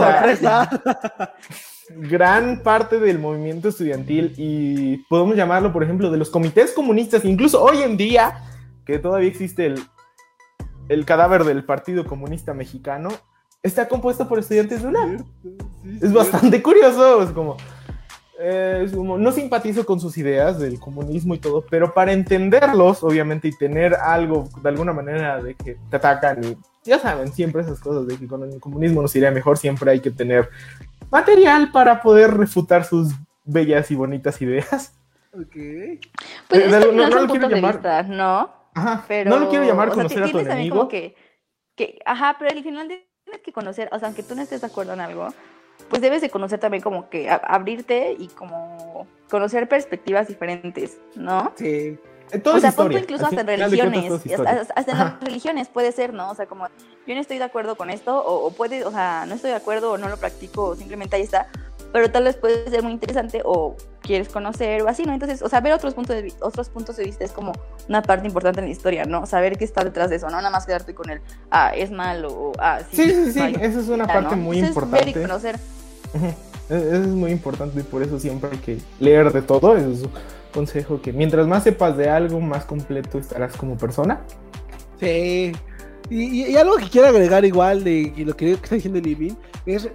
gran 1.89 2.63
parte 2.63 2.99
del 2.99 3.19
movimiento 3.19 3.69
estudiantil 3.69 4.33
y 4.35 4.97
podemos 5.09 5.35
llamarlo, 5.35 5.71
por 5.71 5.83
ejemplo, 5.83 6.09
de 6.09 6.17
los 6.17 6.31
comités 6.31 6.71
comunistas, 6.71 7.23
incluso 7.23 7.61
hoy 7.61 7.83
en 7.83 7.97
día, 7.97 8.41
que 8.83 8.97
todavía 8.97 9.29
existe 9.29 9.67
el, 9.67 9.79
el 10.89 11.05
cadáver 11.05 11.45
del 11.45 11.63
Partido 11.63 12.05
Comunista 12.05 12.53
Mexicano, 12.53 13.09
está 13.63 13.87
compuesto 13.87 14.27
por 14.27 14.39
estudiantes 14.39 14.81
de 14.81 14.87
UNAM. 14.89 15.23
es 16.01 16.11
bastante 16.11 16.61
curioso, 16.61 17.23
es 17.23 17.31
como, 17.31 17.57
no 19.17 19.31
simpatizo 19.31 19.85
con 19.85 19.99
sus 19.99 20.17
ideas 20.17 20.59
del 20.59 20.79
comunismo 20.79 21.35
y 21.35 21.39
todo, 21.39 21.63
pero 21.69 21.93
para 21.93 22.11
entenderlos, 22.11 23.03
obviamente, 23.03 23.47
y 23.47 23.57
tener 23.57 23.93
algo 23.95 24.49
de 24.61 24.69
alguna 24.69 24.93
manera 24.93 25.41
de 25.41 25.55
que 25.55 25.77
te 25.89 25.95
atacan 25.95 26.43
y 26.43 26.57
ya 26.83 26.99
saben, 26.99 27.31
siempre 27.31 27.61
esas 27.61 27.79
cosas 27.79 28.07
de 28.07 28.17
que 28.17 28.27
con 28.27 28.43
el 28.43 28.59
comunismo 28.59 29.01
nos 29.01 29.15
iría 29.15 29.31
mejor, 29.31 29.57
siempre 29.57 29.91
hay 29.91 29.99
que 29.99 30.11
tener 30.11 30.49
material 31.11 31.71
para 31.71 32.01
poder 32.01 32.35
refutar 32.35 32.85
sus 32.85 33.13
bellas 33.43 33.91
y 33.91 33.95
bonitas 33.95 34.41
ideas. 34.41 34.93
Ok. 35.33 35.55
Pues 36.47 36.73
eh, 36.73 36.89
no, 36.93 37.07
no, 37.09 37.21
lo 37.21 37.27
quiero 37.27 37.49
llamar. 37.49 38.07
¿no? 38.07 38.58
Ajá, 38.79 39.05
pero, 39.07 39.29
no 39.29 39.39
lo 39.39 39.49
quiero 39.49 39.65
llamar 39.65 39.89
conocer 39.89 40.23
a 40.23 40.31
tu 40.31 40.39
enemigo. 40.39 40.87
Que, 40.87 41.15
que, 41.75 41.99
ajá, 42.05 42.35
pero 42.39 42.51
al 42.51 42.63
final 42.63 42.87
tienes 42.87 43.41
que 43.43 43.53
conocer, 43.53 43.89
o 43.91 43.99
sea, 43.99 44.07
aunque 44.07 44.23
tú 44.23 44.35
no 44.35 44.41
estés 44.41 44.61
de 44.61 44.67
acuerdo 44.67 44.93
en 44.93 45.01
algo, 45.01 45.27
pues 45.89 46.01
debes 46.01 46.21
de 46.21 46.29
conocer 46.29 46.59
también 46.59 46.83
como 46.83 47.09
que 47.09 47.29
abrirte 47.29 48.15
y 48.17 48.27
como 48.27 49.07
conocer 49.29 49.67
perspectivas 49.67 50.27
diferentes, 50.27 50.97
¿no? 51.15 51.53
Sí. 51.55 51.97
o 52.33 52.59
sea, 52.59 52.73
incluso 52.91 53.25
hasta 53.25 53.41
en 53.41 53.47
religiones, 53.47 54.11
hasta, 54.75 54.91
en 54.91 54.97
las 54.97 55.19
religiones 55.21 55.67
puede 55.69 55.91
ser, 55.91 56.13
¿no? 56.13 56.31
O 56.31 56.35
sea, 56.35 56.47
como 56.47 56.67
yo 57.07 57.15
no 57.15 57.21
estoy 57.21 57.37
de 57.37 57.45
acuerdo 57.45 57.75
con 57.75 57.89
esto, 57.89 58.17
o, 58.17 58.45
o, 58.47 58.51
puede, 58.51 58.83
o 58.85 58.91
sea, 58.91 59.25
no 59.27 59.35
estoy 59.35 59.51
de 59.51 59.57
acuerdo 59.57 59.93
o 59.93 59.97
no 59.97 60.09
lo 60.09 60.17
practico, 60.17 60.65
o 60.65 60.75
simplemente 60.75 61.15
ahí 61.15 61.23
está, 61.23 61.47
pero 61.91 62.11
tal 62.11 62.23
vez 62.25 62.35
puede 62.35 62.69
ser 62.69 62.83
muy 62.83 62.91
interesante 62.91 63.41
o 63.43 63.75
quieres 64.01 64.29
conocer 64.29 64.81
o 64.81 64.87
así, 64.87 65.03
¿no? 65.03 65.13
Entonces, 65.13 65.41
o 65.41 65.49
sea, 65.49 65.61
ver 65.61 65.73
otros 65.73 65.93
puntos 65.93 66.15
de, 66.15 66.33
otros 66.41 66.69
puntos 66.69 66.97
de 66.97 67.05
vista 67.05 67.23
es 67.23 67.31
como 67.31 67.53
una 67.87 68.01
parte 68.01 68.27
importante 68.27 68.59
en 68.59 68.65
la 68.65 68.71
historia, 68.71 69.05
¿no? 69.05 69.25
Saber 69.25 69.57
qué 69.57 69.65
está 69.65 69.83
detrás 69.83 70.09
de 70.09 70.17
eso, 70.17 70.29
no 70.29 70.37
nada 70.37 70.49
más 70.49 70.65
quedarte 70.65 70.93
con 70.93 71.09
el, 71.09 71.21
ah, 71.51 71.71
es 71.75 71.91
malo, 71.91 72.29
o 72.31 72.51
ah, 72.59 72.79
sí. 72.91 73.03
Sí, 73.03 73.11
sí, 73.11 73.31
sí, 73.33 73.55
eso 73.61 73.79
es 73.79 73.87
una 73.87 74.07
parte 74.07 74.35
muy 74.35 74.59
importante. 74.59 75.05
ver 75.05 75.07
y 75.09 75.13
conocer. 75.13 75.59
Eso 76.69 76.95
es 76.95 77.07
muy 77.07 77.31
importante 77.31 77.79
y 77.79 77.83
por 77.83 78.03
eso 78.03 78.19
siempre 78.19 78.51
hay 78.51 78.59
que 78.59 78.77
leer 78.99 79.33
de 79.33 79.41
todo. 79.41 79.75
Eso 79.75 79.89
es 79.89 80.03
un 80.03 80.11
consejo 80.53 81.01
que 81.01 81.11
mientras 81.11 81.47
más 81.47 81.63
sepas 81.63 81.97
de 81.97 82.09
algo, 82.09 82.39
más 82.39 82.65
completo 82.65 83.17
estarás 83.17 83.57
como 83.57 83.75
persona. 83.75 84.21
Sí, 84.99 85.51
y, 86.09 86.55
algo 86.55 86.77
que 86.77 86.89
quiero 86.89 87.07
agregar 87.07 87.45
igual 87.45 87.83
de 87.83 88.13
lo 88.17 88.35
que 88.35 88.53
está 88.53 88.75
diciendo 88.75 88.99
Living 88.99 89.33
es 89.65 89.87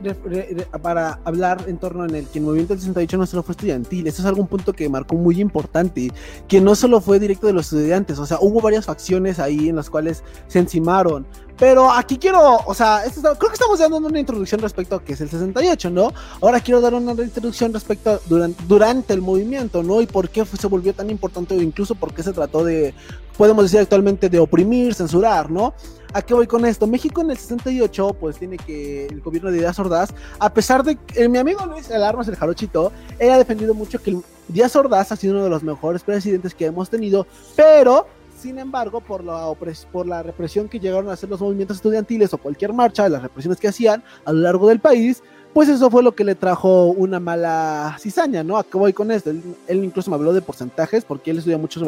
para 0.81 1.19
hablar 1.25 1.65
en 1.67 1.79
torno 1.79 2.05
en 2.05 2.15
el 2.15 2.27
que 2.29 2.39
el 2.39 2.45
movimiento 2.45 2.75
del 2.75 2.81
68 2.81 3.17
no 3.17 3.27
solo 3.27 3.43
fue 3.43 3.53
estudiantil, 3.53 4.07
eso 4.07 4.23
es 4.23 4.27
algún 4.27 4.47
punto 4.47 4.73
que 4.73 4.89
marcó 4.89 5.17
muy 5.17 5.41
importante, 5.41 6.13
que 6.47 6.61
no 6.61 6.75
solo 6.75 7.01
fue 7.01 7.19
directo 7.19 7.47
de 7.47 7.53
los 7.53 7.73
estudiantes, 7.73 8.19
o 8.19 8.27
sea, 8.27 8.39
hubo 8.41 8.61
varias 8.61 8.85
facciones 8.85 9.41
ahí 9.41 9.69
en 9.69 9.77
las 9.77 9.91
cuales 9.91 10.23
se 10.47 10.61
encimaron. 10.61 11.27
Pero 11.59 11.91
aquí 11.91 12.19
quiero, 12.19 12.59
o 12.67 12.75
sea, 12.75 13.03
creo 13.13 13.37
que 13.37 13.55
estamos 13.55 13.79
dando 13.79 13.99
una 13.99 14.19
introducción 14.19 14.61
respecto 14.61 14.97
a 14.97 15.03
qué 15.03 15.13
es 15.13 15.21
el 15.21 15.29
68, 15.29 15.89
¿no? 15.91 16.13
Ahora 16.41 16.61
quiero 16.61 16.81
dar 16.81 16.95
una 16.95 17.13
introducción 17.13 17.73
respecto 17.73 18.11
a 18.11 18.19
durante, 18.27 18.63
durante 18.67 19.15
el 19.15 19.21
movimiento, 19.21 19.83
¿no? 19.83 20.01
Y 20.01 20.07
por 20.07 20.29
qué 20.29 20.45
se 20.45 20.67
volvió 20.67 20.93
tan 20.95 21.11
importante 21.11 21.55
o 21.55 21.63
incluso 21.63 21.95
por 21.95 22.13
qué 22.13 22.25
se 22.25 22.33
trató 22.33 22.65
de, 22.65 22.93
podemos 23.37 23.65
decir 23.65 23.81
actualmente, 23.81 24.29
de 24.29 24.41
oprimir, 24.41 24.95
censurar, 24.95 25.51
¿no? 25.51 25.75
¿A 26.13 26.23
qué 26.23 26.35
voy 26.35 26.47
con 26.47 26.65
esto? 26.65 26.87
México 26.87 27.23
en 27.23 27.31
el 27.31 27.37
68, 27.37 28.17
pues 28.21 28.39
tiene 28.39 28.57
que 28.57 29.07
el 29.07 29.21
gobierno 29.21 29.51
de 29.51 29.59
Díaz 29.59 29.79
Ordaz, 29.79 30.11
a 30.39 30.53
pesar 30.53 30.85
de 30.85 30.97
que 30.97 31.29
mi 31.29 31.39
amigo 31.39 31.67
Luis 31.67 31.91
Alarmas, 31.91 32.29
el 32.29 32.37
jarochito, 32.37 32.93
él 33.19 33.31
ha 33.31 33.39
defendido 33.39 33.75
mucho 33.75 34.01
que 34.01 34.17
Díaz 34.49 34.77
Ordaz 34.77 35.11
ha 35.11 35.17
sido 35.17 35.35
uno 35.35 35.45
de 35.45 35.51
los 35.51 35.63
mejores 35.63 36.03
presidentes 36.03 36.55
que 36.55 36.67
hemos 36.67 36.91
tenido, 36.91 37.27
pero 37.57 38.07
sin 38.45 38.59
embargo, 38.59 39.01
por 39.01 39.25
la, 39.25 39.51
por 39.91 40.07
la 40.07 40.23
represión 40.23 40.69
que 40.69 40.79
llegaron 40.79 41.09
a 41.09 41.15
hacer 41.15 41.31
los 41.31 41.41
movimientos 41.41 41.79
estudiantiles 41.79 42.35
o 42.35 42.37
cualquier 42.37 42.75
marcha, 42.75 43.09
las 43.09 43.23
represiones 43.23 43.59
que 43.59 43.69
hacían 43.69 44.05
a 44.27 44.33
lo 44.35 44.41
largo 44.41 44.69
del 44.69 44.81
país, 44.81 45.23
pues 45.55 45.69
eso 45.69 45.89
fue 45.89 46.03
lo 46.03 46.17
que 46.17 46.25
le 46.25 46.35
trajo 46.35 46.87
una 46.87 47.21
mala 47.21 47.97
cizaña, 48.01 48.43
¿no? 48.43 48.59
¿A 48.59 48.65
qué 48.65 48.77
voy 48.77 48.93
con 48.93 49.13
esto? 49.13 49.31
Él, 49.31 49.85
incluso 49.85 50.11
me 50.11 50.17
habló 50.17 50.33
de 50.33 50.43
porcentajes 50.43 51.05
porque 51.05 51.31
él 51.31 51.39
estudia 51.39 51.57
mucho 51.57 51.79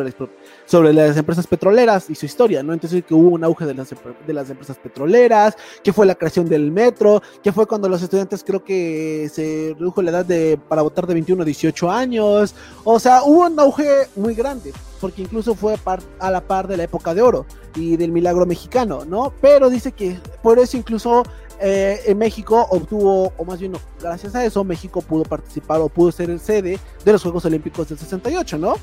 sobre, 0.67 0.93
las 0.93 1.17
empresas 1.17 1.49
petroleras 1.49 2.09
y 2.09 2.15
su 2.15 2.27
historia, 2.27 2.63
¿no? 2.63 2.73
Entonces 2.73 3.05
que 3.05 3.13
hubo 3.13 3.31
un 3.31 3.43
auge 3.43 3.67
de 3.67 3.75
las, 3.75 3.93
de 4.25 4.33
las 4.33 4.49
empresas 4.51 4.79
petroleras, 4.79 5.57
que 5.83 5.93
fue 5.93 6.07
la 6.07 6.15
creación 6.15 6.49
del 6.49 6.71
metro, 6.71 7.21
que 7.43 7.51
fue 7.51 7.67
cuando 7.67 7.89
los 7.89 8.01
estudiantes 8.01 8.45
creo 8.45 8.63
que 8.63 9.29
se 9.33 9.75
redujo 9.77 10.01
la 10.01 10.11
edad 10.13 10.25
de, 10.25 10.61
para 10.69 10.83
votar 10.83 11.09
de 11.09 11.15
21 11.15 11.43
a 11.43 11.45
18 11.45 11.91
años, 11.91 12.55
o 12.85 13.01
sea, 13.01 13.25
hubo 13.25 13.47
un 13.47 13.59
auge 13.59 14.07
muy 14.15 14.37
grande, 14.37 14.73
porque 15.01 15.23
incluso 15.23 15.57
fue 15.57 15.75
a 16.21 16.31
la 16.31 16.41
par 16.41 16.69
de 16.69 16.77
la 16.77 16.85
época 16.85 17.15
de 17.15 17.23
oro 17.23 17.47
y 17.75 17.97
del 17.97 18.13
milagro 18.13 18.47
mexicano, 18.47 19.05
¿no? 19.05 19.33
Pero 19.41 19.71
dice 19.71 19.91
que 19.91 20.19
por 20.41 20.61
eso 20.61 20.77
incluso 20.77 21.25
eh, 21.61 22.01
en 22.07 22.19
México 22.19 22.67
obtuvo, 22.71 23.33
o 23.37 23.45
más 23.45 23.59
bien 23.59 23.73
gracias 24.01 24.35
a 24.35 24.45
eso, 24.45 24.63
México 24.65 25.01
pudo 25.01 25.23
participar 25.25 25.81
o 25.81 25.89
pudo 25.89 26.13
ser 26.13 26.31
el 26.31 26.41
sede 26.41 26.79
de 27.05 27.13
los 27.13 27.23
Juegos 27.23 27.45
Olímpicos 27.45 27.89
del 27.89 27.99
68, 27.99 28.59
¿no? 28.59 28.75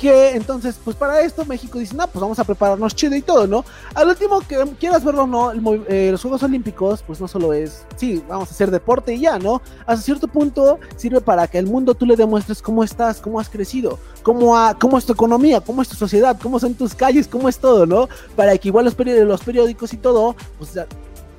Que 0.00 0.34
entonces, 0.36 0.78
pues 0.82 0.96
para 0.96 1.20
esto 1.20 1.44
México 1.44 1.78
dice, 1.78 1.94
no, 1.94 2.06
pues 2.06 2.20
vamos 2.20 2.38
a 2.38 2.44
prepararnos 2.44 2.94
chido 2.94 3.14
y 3.14 3.22
todo, 3.22 3.46
¿no? 3.46 3.64
Al 3.94 4.08
último, 4.08 4.40
que 4.40 4.56
quieras 4.78 5.04
verlo 5.04 5.24
o 5.24 5.26
no, 5.26 5.52
eh, 5.88 6.08
los 6.10 6.22
Juegos 6.22 6.42
Olímpicos, 6.42 7.02
pues 7.06 7.20
no 7.20 7.28
solo 7.28 7.52
es, 7.52 7.84
sí, 7.96 8.22
vamos 8.26 8.48
a 8.48 8.52
hacer 8.52 8.70
deporte 8.70 9.14
y 9.14 9.20
ya, 9.20 9.38
¿no? 9.38 9.60
Hasta 9.84 10.02
cierto 10.02 10.28
punto 10.28 10.78
sirve 10.96 11.20
para 11.20 11.46
que 11.46 11.58
al 11.58 11.66
mundo 11.66 11.94
tú 11.94 12.06
le 12.06 12.16
demuestres 12.16 12.62
cómo 12.62 12.82
estás, 12.82 13.20
cómo 13.20 13.38
has 13.38 13.48
crecido, 13.48 13.98
cómo, 14.22 14.56
cómo 14.80 14.96
es 14.96 15.04
tu 15.04 15.12
economía, 15.12 15.60
cómo 15.60 15.82
es 15.82 15.88
tu 15.88 15.96
sociedad, 15.96 16.38
cómo 16.40 16.58
son 16.58 16.74
tus 16.74 16.94
calles, 16.94 17.28
cómo 17.28 17.48
es 17.48 17.58
todo, 17.58 17.84
¿no? 17.84 18.08
Para 18.34 18.56
que 18.56 18.68
igual 18.68 18.86
los, 18.86 18.96
los 18.98 19.42
periódicos 19.42 19.92
y 19.92 19.98
todo, 19.98 20.34
pues 20.58 20.78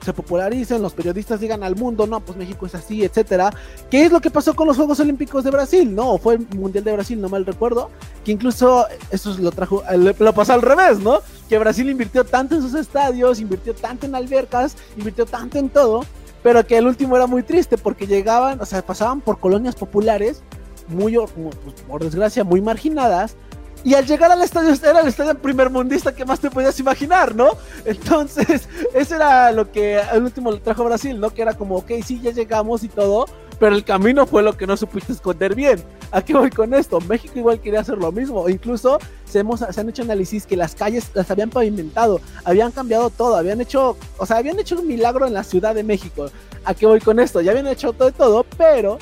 se 0.03 0.13
popularicen, 0.13 0.81
los 0.81 0.93
periodistas 0.93 1.39
digan 1.39 1.63
al 1.63 1.75
mundo, 1.75 2.07
no, 2.07 2.19
pues 2.19 2.37
México 2.37 2.65
es 2.65 2.75
así, 2.75 3.03
etcétera. 3.03 3.53
¿Qué 3.89 4.05
es 4.05 4.11
lo 4.11 4.21
que 4.21 4.29
pasó 4.29 4.55
con 4.55 4.67
los 4.67 4.77
Juegos 4.77 4.99
Olímpicos 4.99 5.43
de 5.43 5.51
Brasil? 5.51 5.93
No, 5.93 6.17
fue 6.17 6.35
el 6.35 6.47
Mundial 6.55 6.83
de 6.83 6.93
Brasil, 6.93 7.19
no 7.19 7.29
mal 7.29 7.45
recuerdo, 7.45 7.89
que 8.23 8.31
incluso 8.31 8.85
eso 9.11 9.35
lo 9.39 9.51
trajo, 9.51 9.83
lo 10.19 10.33
pasó 10.33 10.53
al 10.53 10.61
revés, 10.61 10.99
¿no? 10.99 11.19
Que 11.49 11.57
Brasil 11.57 11.89
invirtió 11.89 12.23
tanto 12.23 12.55
en 12.55 12.61
sus 12.61 12.73
estadios, 12.73 13.39
invirtió 13.39 13.73
tanto 13.73 14.05
en 14.05 14.15
albercas, 14.15 14.75
invirtió 14.97 15.25
tanto 15.25 15.57
en 15.57 15.69
todo, 15.69 16.05
pero 16.41 16.65
que 16.65 16.77
el 16.77 16.87
último 16.87 17.15
era 17.15 17.27
muy 17.27 17.43
triste 17.43 17.77
porque 17.77 18.07
llegaban, 18.07 18.59
o 18.61 18.65
sea, 18.65 18.81
pasaban 18.81 19.21
por 19.21 19.39
colonias 19.39 19.75
populares 19.75 20.43
muy, 20.87 21.13
pues, 21.13 21.81
por 21.87 22.03
desgracia, 22.03 22.43
muy 22.43 22.61
marginadas, 22.61 23.35
y 23.83 23.93
al 23.95 24.05
llegar 24.05 24.31
al 24.31 24.41
estadio, 24.41 24.73
era 24.73 25.01
el 25.01 25.07
estadio 25.07 25.35
primer 25.35 25.69
mundista 25.69 26.15
que 26.15 26.23
más 26.23 26.39
te 26.39 26.49
podías 26.49 26.79
imaginar, 26.79 27.35
¿no? 27.35 27.51
Entonces, 27.85 28.69
eso 28.93 29.15
era 29.15 29.51
lo 29.51 29.71
que 29.71 29.97
al 29.97 30.23
último 30.23 30.51
le 30.51 30.59
trajo 30.59 30.85
Brasil, 30.85 31.19
¿no? 31.19 31.31
Que 31.31 31.41
era 31.41 31.53
como, 31.53 31.77
ok, 31.77 31.91
sí, 32.05 32.21
ya 32.21 32.31
llegamos 32.31 32.83
y 32.83 32.87
todo, 32.87 33.25
pero 33.59 33.75
el 33.75 33.83
camino 33.83 34.25
fue 34.25 34.41
lo 34.41 34.55
que 34.55 34.65
no 34.65 34.77
supiste 34.77 35.11
esconder 35.11 35.53
bien. 35.53 35.83
¿A 36.11 36.21
qué 36.21 36.33
voy 36.33 36.49
con 36.49 36.73
esto? 36.73 37.01
México 37.01 37.39
igual 37.39 37.59
quería 37.59 37.81
hacer 37.81 37.97
lo 37.97 38.11
mismo. 38.11 38.47
Incluso 38.47 38.99
se, 39.25 39.39
hemos, 39.39 39.59
se 39.61 39.81
han 39.81 39.89
hecho 39.89 40.03
análisis 40.03 40.45
que 40.45 40.55
las 40.55 40.75
calles 40.75 41.09
las 41.13 41.29
habían 41.29 41.49
pavimentado, 41.49 42.21
habían 42.45 42.71
cambiado 42.71 43.09
todo, 43.09 43.35
habían 43.35 43.59
hecho, 43.61 43.97
o 44.17 44.25
sea, 44.25 44.37
habían 44.37 44.59
hecho 44.59 44.79
un 44.79 44.87
milagro 44.87 45.27
en 45.27 45.33
la 45.33 45.43
Ciudad 45.43 45.75
de 45.75 45.83
México. 45.83 46.27
¿A 46.63 46.73
qué 46.73 46.85
voy 46.85 47.01
con 47.01 47.19
esto? 47.19 47.41
Ya 47.41 47.51
habían 47.51 47.67
hecho 47.67 47.91
todo 47.91 48.09
y 48.09 48.13
todo, 48.13 48.45
pero 48.57 48.97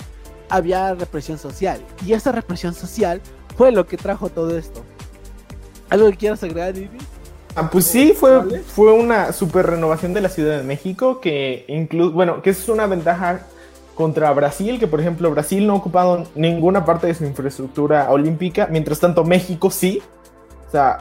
había 0.50 0.94
represión 0.94 1.38
social. 1.38 1.82
Y 2.06 2.13
esa 2.13 2.32
represión 2.32 2.74
social 2.74 3.22
fue 3.62 3.71
lo 3.71 3.86
que 3.86 3.95
trajo 3.95 4.30
todo 4.30 4.58
esto. 4.58 4.82
¿Algo 5.91 6.10
que 6.10 6.17
quieras 6.17 6.43
agregar, 6.43 6.76
Ibi? 6.76 6.97
Ah, 7.56 7.69
pues 7.69 7.86
sí, 7.86 8.12
fue, 8.19 8.60
fue 8.62 8.91
una 8.91 9.32
super 9.34 9.67
renovación 9.67 10.15
de 10.15 10.21
la 10.21 10.30
Ciudad 10.30 10.58
de 10.58 10.63
México 10.63 11.21
que 11.21 11.65
incluso, 11.67 12.12
bueno, 12.12 12.41
que 12.41 12.50
es 12.50 12.67
una 12.69 12.88
ventaja 12.88 13.41
contra 13.93 14.34
Brasil, 14.34 14.80
que 14.80 14.88
por 14.88 15.00
ejemplo 15.00 15.30
Brasil 15.30 15.67
no 15.67 15.74
ha 15.74 15.76
ocupado 15.76 16.24
ninguna 16.34 16.86
parte 16.86 17.06
de 17.06 17.13
su 17.13 17.24
infraestructura 17.24 18.10
olímpica, 18.10 18.67
mientras 18.71 19.00
tanto 19.00 19.24
México 19.24 19.69
sí. 19.69 20.02
O 20.67 20.71
sea, 20.71 20.97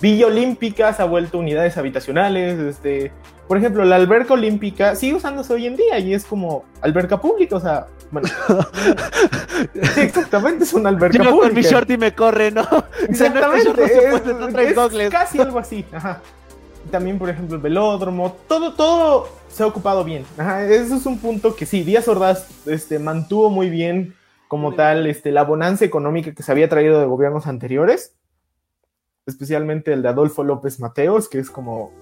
Villa 0.00 0.26
Olímpica 0.26 0.92
se 0.92 1.02
ha 1.02 1.04
vuelto 1.04 1.38
unidades 1.38 1.76
habitacionales, 1.76 2.58
este, 2.58 3.12
por 3.46 3.58
ejemplo, 3.58 3.84
la 3.84 3.94
alberca 3.94 4.34
olímpica 4.34 4.96
sigue 4.96 5.14
usándose 5.14 5.54
hoy 5.54 5.66
en 5.66 5.76
día 5.76 6.00
y 6.00 6.14
es 6.14 6.24
como 6.24 6.64
alberca 6.80 7.20
pública, 7.20 7.54
o 7.54 7.60
sea, 7.60 7.86
bueno. 8.10 8.28
exactamente, 9.96 10.64
es 10.64 10.72
una 10.72 10.88
alberca 10.88 11.18
Yo 11.18 11.24
pública. 11.24 11.46
con 11.46 11.54
mi 11.54 11.62
short 11.62 11.90
y 11.90 11.98
me 11.98 12.14
corre, 12.14 12.50
¿no? 12.50 12.62
Exactamente, 13.08 13.70
es, 13.84 15.10
casi 15.10 15.40
algo 15.40 15.58
así, 15.58 15.84
ajá. 15.92 16.20
También, 16.90 17.18
por 17.18 17.28
ejemplo, 17.28 17.56
el 17.56 17.62
velódromo, 17.62 18.36
todo, 18.46 18.74
todo 18.74 19.28
se 19.48 19.62
ha 19.62 19.66
ocupado 19.66 20.04
bien. 20.04 20.24
Ajá, 20.38 20.64
eso 20.64 20.96
es 20.96 21.06
un 21.06 21.18
punto 21.18 21.56
que 21.56 21.66
sí, 21.66 21.82
Díaz 21.82 22.06
Ordaz 22.08 22.46
este, 22.66 22.98
mantuvo 22.98 23.50
muy 23.50 23.70
bien 23.70 24.14
como 24.48 24.74
tal 24.74 25.06
este, 25.06 25.32
la 25.32 25.42
bonanza 25.42 25.84
económica 25.84 26.32
que 26.32 26.42
se 26.42 26.52
había 26.52 26.68
traído 26.68 27.00
de 27.00 27.06
gobiernos 27.06 27.46
anteriores, 27.46 28.14
especialmente 29.26 29.92
el 29.92 30.02
de 30.02 30.08
Adolfo 30.08 30.44
López 30.44 30.78
Mateos, 30.78 31.28
que 31.28 31.40
es 31.40 31.50
como 31.50 31.92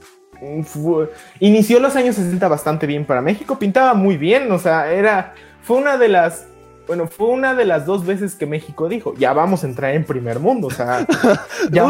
inició 1.40 1.80
los 1.80 1.96
años 1.96 2.16
60 2.16 2.48
bastante 2.48 2.86
bien 2.86 3.04
para 3.04 3.20
México, 3.20 3.58
pintaba 3.58 3.94
muy 3.94 4.16
bien, 4.16 4.50
o 4.52 4.58
sea, 4.58 4.92
era, 4.92 5.34
fue 5.64 5.78
una 5.78 5.96
de 5.96 6.08
las, 6.08 6.46
bueno, 6.86 7.06
fue 7.06 7.28
una 7.28 7.54
de 7.54 7.64
las 7.64 7.86
dos 7.86 8.04
veces 8.04 8.34
que 8.34 8.46
México 8.46 8.88
dijo, 8.88 9.14
ya 9.14 9.32
vamos 9.32 9.64
a 9.64 9.66
entrar 9.66 9.94
en 9.94 10.04
primer 10.04 10.38
mundo, 10.38 10.68
o 10.68 10.70
sea, 10.70 11.06
ya, 11.70 11.84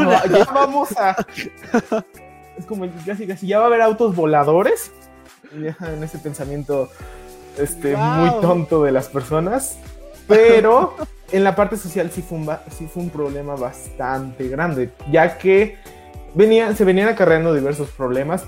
vamos 0.54 0.96
a, 0.96 1.16
es 2.56 2.64
como 2.66 2.86
casi 3.04 3.26
casi, 3.26 3.48
ya 3.48 3.58
va 3.58 3.64
a 3.64 3.66
haber 3.66 3.82
autos 3.82 4.14
voladores, 4.14 4.92
en 5.52 6.02
ese 6.02 6.18
pensamiento, 6.18 6.88
este, 7.58 7.96
muy 7.96 8.30
tonto 8.40 8.84
de 8.84 8.92
las 8.92 9.08
personas, 9.08 9.78
pero 10.28 10.94
en 11.32 11.42
la 11.42 11.56
parte 11.56 11.76
social 11.76 12.10
sí 12.12 12.22
fue 12.22 12.38
un, 12.38 12.48
sí 12.70 12.86
fue 12.86 13.02
un 13.02 13.10
problema 13.10 13.56
bastante 13.56 14.48
grande, 14.48 14.92
ya 15.10 15.36
que 15.36 15.78
se 16.36 16.84
venían 16.84 17.08
acarreando 17.08 17.52
diversos 17.54 17.90
problemas. 17.90 18.44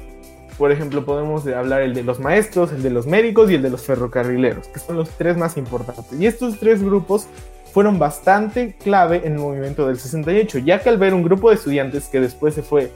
Por 0.59 0.73
ejemplo, 0.73 1.05
podemos 1.05 1.47
hablar 1.47 1.83
el 1.83 1.95
de 1.95 2.03
los 2.03 2.19
maestros, 2.19 2.73
el 2.73 2.83
de 2.83 2.91
los 2.91 3.07
médicos 3.07 3.51
y 3.51 3.55
el 3.57 3.63
de 3.63 3.71
los 3.71 3.83
ferrocarrileros, 3.83 4.69
que 4.69 4.79
son 4.79 4.97
los 4.97 5.11
tres 5.11 5.37
más 5.37 5.57
importantes. 5.57 6.19
Y 6.19 6.27
estos 6.27 6.59
tres 6.59 6.83
grupos 6.83 7.29
fueron 7.73 7.99
bastante 7.99 8.75
clave 8.75 9.21
en 9.25 9.35
el 9.35 9.39
movimiento 9.39 9.87
del 9.87 9.99
68, 9.99 10.59
ya 10.61 10.81
que 10.81 10.89
al 10.89 10.97
ver 10.97 11.13
un 11.13 11.23
grupo 11.23 11.51
de 11.51 11.57
estudiantes 11.57 12.09
que 12.09 12.21
después 12.21 12.55
se 12.55 12.63
fue, 12.63 12.91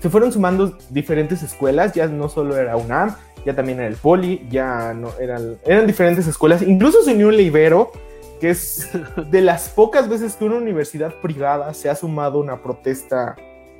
se 0.00 0.10
fueron 0.10 0.30
sumando 0.30 0.76
diferentes 0.90 1.42
escuelas, 1.42 1.94
ya 1.94 2.06
no 2.06 2.28
solo 2.28 2.58
era 2.58 2.76
UNAM, 2.76 3.16
ya 3.46 3.54
también 3.54 3.78
era 3.78 3.88
el 3.88 3.96
Poli, 3.96 4.46
ya 4.50 4.92
no 4.92 5.08
eran, 5.18 5.56
eran 5.64 5.86
diferentes 5.86 6.26
escuelas, 6.26 6.60
incluso 6.60 7.02
se 7.02 7.14
unió 7.14 7.28
un 7.28 7.40
Ibero, 7.40 7.92
que 8.40 8.50
es 8.50 8.90
de 9.30 9.40
las 9.40 9.70
pocas 9.70 10.06
veces 10.06 10.36
que 10.36 10.44
una 10.44 10.56
universidad 10.56 11.14
privada 11.22 11.72
se 11.72 11.88
ha 11.88 11.94
sumado 11.94 12.40
a 12.40 12.42
una 12.42 12.62
protesta 12.62 13.36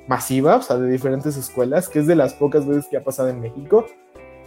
masiva, 0.07 0.57
o 0.57 0.61
sea, 0.61 0.77
de 0.77 0.89
diferentes 0.89 1.37
escuelas, 1.37 1.89
que 1.89 1.99
es 1.99 2.07
de 2.07 2.15
las 2.15 2.33
pocas 2.33 2.65
veces 2.65 2.87
que 2.87 2.97
ha 2.97 3.03
pasado 3.03 3.29
en 3.29 3.39
México. 3.41 3.85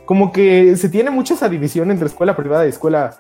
Como 0.05 0.33
que 0.33 0.77
se 0.77 0.89
tiene 0.89 1.11
mucha 1.11 1.35
esa 1.35 1.49
división 1.49 1.91
entre 1.91 2.07
escuela 2.07 2.37
privada 2.37 2.67
y 2.67 2.71
escuela 2.71 3.19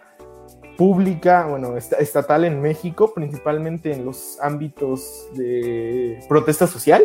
pública, 0.77 1.46
bueno, 1.46 1.77
estatal 1.77 2.44
en 2.44 2.62
México, 2.62 3.12
principalmente 3.12 3.92
en 3.92 4.05
los 4.05 4.38
ámbitos 4.40 5.27
de 5.35 6.20
protesta 6.29 6.66
social. 6.66 7.05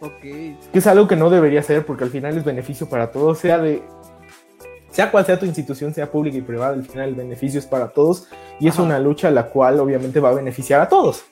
Ok. 0.00 0.20
Que 0.20 0.68
es 0.72 0.86
algo 0.86 1.06
que 1.06 1.16
no 1.16 1.30
debería 1.30 1.62
ser 1.62 1.86
porque 1.86 2.04
al 2.04 2.10
final 2.10 2.36
es 2.36 2.44
beneficio 2.44 2.88
para 2.88 3.10
todos, 3.10 3.38
sea 3.38 3.58
de 3.58 3.82
sea 4.90 5.12
cual 5.12 5.24
sea 5.24 5.38
tu 5.38 5.46
institución, 5.46 5.94
sea 5.94 6.10
pública 6.10 6.36
y 6.36 6.42
privada, 6.42 6.72
al 6.72 6.84
final 6.84 7.10
el 7.10 7.14
beneficio 7.14 7.60
es 7.60 7.66
para 7.66 7.90
todos 7.90 8.26
y 8.58 8.66
es 8.66 8.76
una 8.80 8.98
lucha 8.98 9.30
la 9.30 9.46
cual 9.46 9.78
obviamente 9.78 10.18
va 10.18 10.30
a 10.30 10.34
beneficiar 10.34 10.80
a 10.80 10.88
todos. 10.88 11.22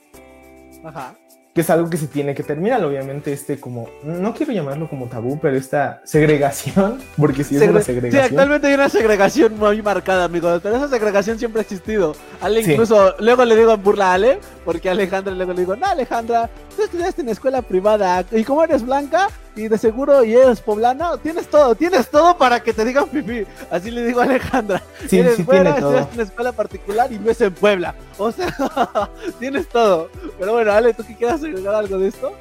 Ajá 0.85 1.17
que 1.59 1.63
es 1.63 1.71
algo 1.71 1.91
que 1.91 1.97
se 1.97 2.07
tiene 2.07 2.37
que 2.37 2.45
terminar, 2.45 2.85
obviamente, 2.85 3.33
este 3.33 3.59
como, 3.59 3.89
no 4.05 4.33
quiero 4.33 4.53
llamarlo 4.53 4.89
como 4.89 5.07
tabú, 5.07 5.41
pero 5.43 5.57
esta 5.57 6.01
segregación, 6.05 7.01
porque 7.19 7.43
si 7.43 7.57
es 7.57 7.63
una 7.63 7.83
segregación. 7.83 8.23
Sí, 8.23 8.29
actualmente 8.29 8.69
hay 8.69 8.75
una 8.75 8.89
segregación 8.89 9.59
muy 9.59 9.83
marcada, 9.83 10.23
amigos, 10.23 10.61
pero 10.63 10.77
esa 10.77 10.87
segregación 10.87 11.37
siempre 11.37 11.59
ha 11.59 11.63
existido. 11.63 12.15
Ale 12.41 12.61
incluso, 12.61 13.13
luego 13.19 13.45
le 13.45 13.57
digo 13.57 13.73
en 13.73 13.83
burla 13.83 14.13
a 14.13 14.15
Ale, 14.15 14.39
porque 14.65 14.89
a 14.89 14.93
Alejandra 14.93 15.35
luego 15.35 15.53
le 15.53 15.59
digo, 15.59 15.75
no 15.75 15.87
Alejandra, 15.87 16.49
tú 16.77 16.85
estudiaste 16.85 17.23
en 17.23 17.31
escuela 17.31 17.61
privada, 17.61 18.25
y 18.31 18.45
como 18.45 18.63
eres 18.63 18.87
blanca, 18.87 19.27
y 19.59 19.69
de 19.69 19.77
seguro 19.77 20.23
y 20.23 20.35
eres 20.35 20.61
poblana, 20.61 21.17
tienes 21.19 21.49
todo, 21.49 21.75
tienes 21.75 22.09
todo 22.09 22.39
para 22.39 22.63
que 22.63 22.73
te 22.73 22.85
digan 22.85 23.09
pipí. 23.09 23.45
Así 23.71 23.91
le 23.91 24.05
digo 24.05 24.21
a 24.21 24.25
Alejandra. 24.25 24.83
Sí, 25.09 25.19
eres 25.19 25.37
sí 25.37 25.45
fuera, 25.45 25.75
tiene 25.75 25.81
todo. 25.81 25.99
en 25.99 26.09
una 26.15 26.23
escuela 26.23 26.53
particular 26.53 27.13
y 27.13 27.19
no 27.19 27.31
es 27.31 27.41
en 27.41 27.53
Puebla. 27.53 27.95
O 28.19 28.31
sea, 28.31 28.55
tienes 29.41 29.69
todo. 29.69 30.11
Pero 30.39 30.53
bueno, 30.53 30.71
Ale, 30.73 30.95
¿tú 30.95 31.05
qué 31.05 31.17
quieras 31.17 31.43
agregar 31.43 31.75
algo 31.75 31.99
de 31.99 32.09
esto? 32.09 32.33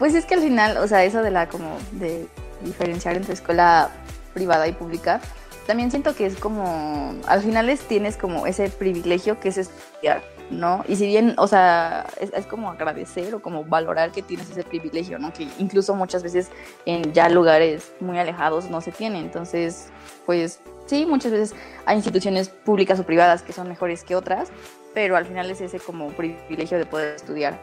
Pues 0.00 0.14
es 0.14 0.24
que 0.24 0.34
al 0.34 0.40
final, 0.40 0.78
o 0.78 0.88
sea, 0.88 1.04
eso 1.04 1.22
de 1.22 1.30
la 1.30 1.48
como 1.48 1.78
de 1.92 2.26
diferenciar 2.62 3.16
entre 3.16 3.34
escuela 3.34 3.90
privada 4.34 4.66
y 4.66 4.72
pública, 4.72 5.20
también 5.66 5.90
siento 5.90 6.16
que 6.16 6.26
es 6.26 6.36
como, 6.36 7.14
al 7.26 7.42
final 7.42 7.78
tienes 7.86 8.16
como 8.16 8.46
ese 8.46 8.68
privilegio 8.68 9.38
que 9.38 9.50
es 9.50 9.58
estudiar 9.58 10.22
¿no? 10.50 10.84
Y 10.88 10.96
si 10.96 11.06
bien, 11.06 11.34
o 11.38 11.46
sea, 11.46 12.06
es, 12.20 12.46
como 12.46 12.70
agradecer 12.70 13.34
o 13.34 13.40
como 13.40 13.64
valorar 13.64 14.10
que 14.10 14.22
tienes 14.22 14.50
ese 14.50 14.64
privilegio, 14.64 15.18
¿no? 15.18 15.32
Que 15.32 15.48
incluso 15.58 15.94
muchas 15.94 16.22
veces 16.22 16.50
en 16.86 17.12
ya 17.12 17.28
lugares 17.28 17.92
muy 18.00 18.18
alejados 18.18 18.68
no 18.70 18.80
se 18.80 18.92
tiene. 18.92 19.20
Entonces, 19.20 19.88
pues 20.26 20.60
sí, 20.86 21.06
muchas 21.06 21.32
veces 21.32 21.54
hay 21.86 21.96
instituciones 21.96 22.48
públicas 22.48 22.98
o 22.98 23.04
privadas 23.04 23.42
que 23.42 23.52
son 23.52 23.68
mejores 23.68 24.02
que 24.02 24.16
otras, 24.16 24.48
pero 24.92 25.16
al 25.16 25.24
final 25.24 25.50
es 25.50 25.60
ese 25.60 25.78
como 25.78 26.08
privilegio 26.08 26.78
de 26.78 26.86
poder 26.86 27.14
estudiar. 27.14 27.58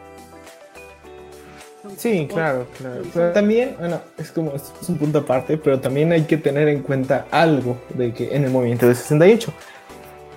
Sí, 1.96 2.26
claro, 2.30 2.66
claro. 2.76 3.02
Pero 3.14 3.32
también, 3.32 3.76
bueno, 3.78 4.00
es 4.18 4.30
como, 4.32 4.52
es 4.54 4.88
un 4.88 4.98
punto 4.98 5.18
aparte, 5.18 5.56
pero 5.56 5.80
también 5.80 6.12
hay 6.12 6.22
que 6.22 6.36
tener 6.36 6.68
en 6.68 6.82
cuenta 6.82 7.26
algo 7.30 7.78
de 7.90 8.12
que 8.12 8.34
en 8.34 8.44
el 8.44 8.50
movimiento 8.50 8.86
de 8.86 8.94
68 8.94 9.52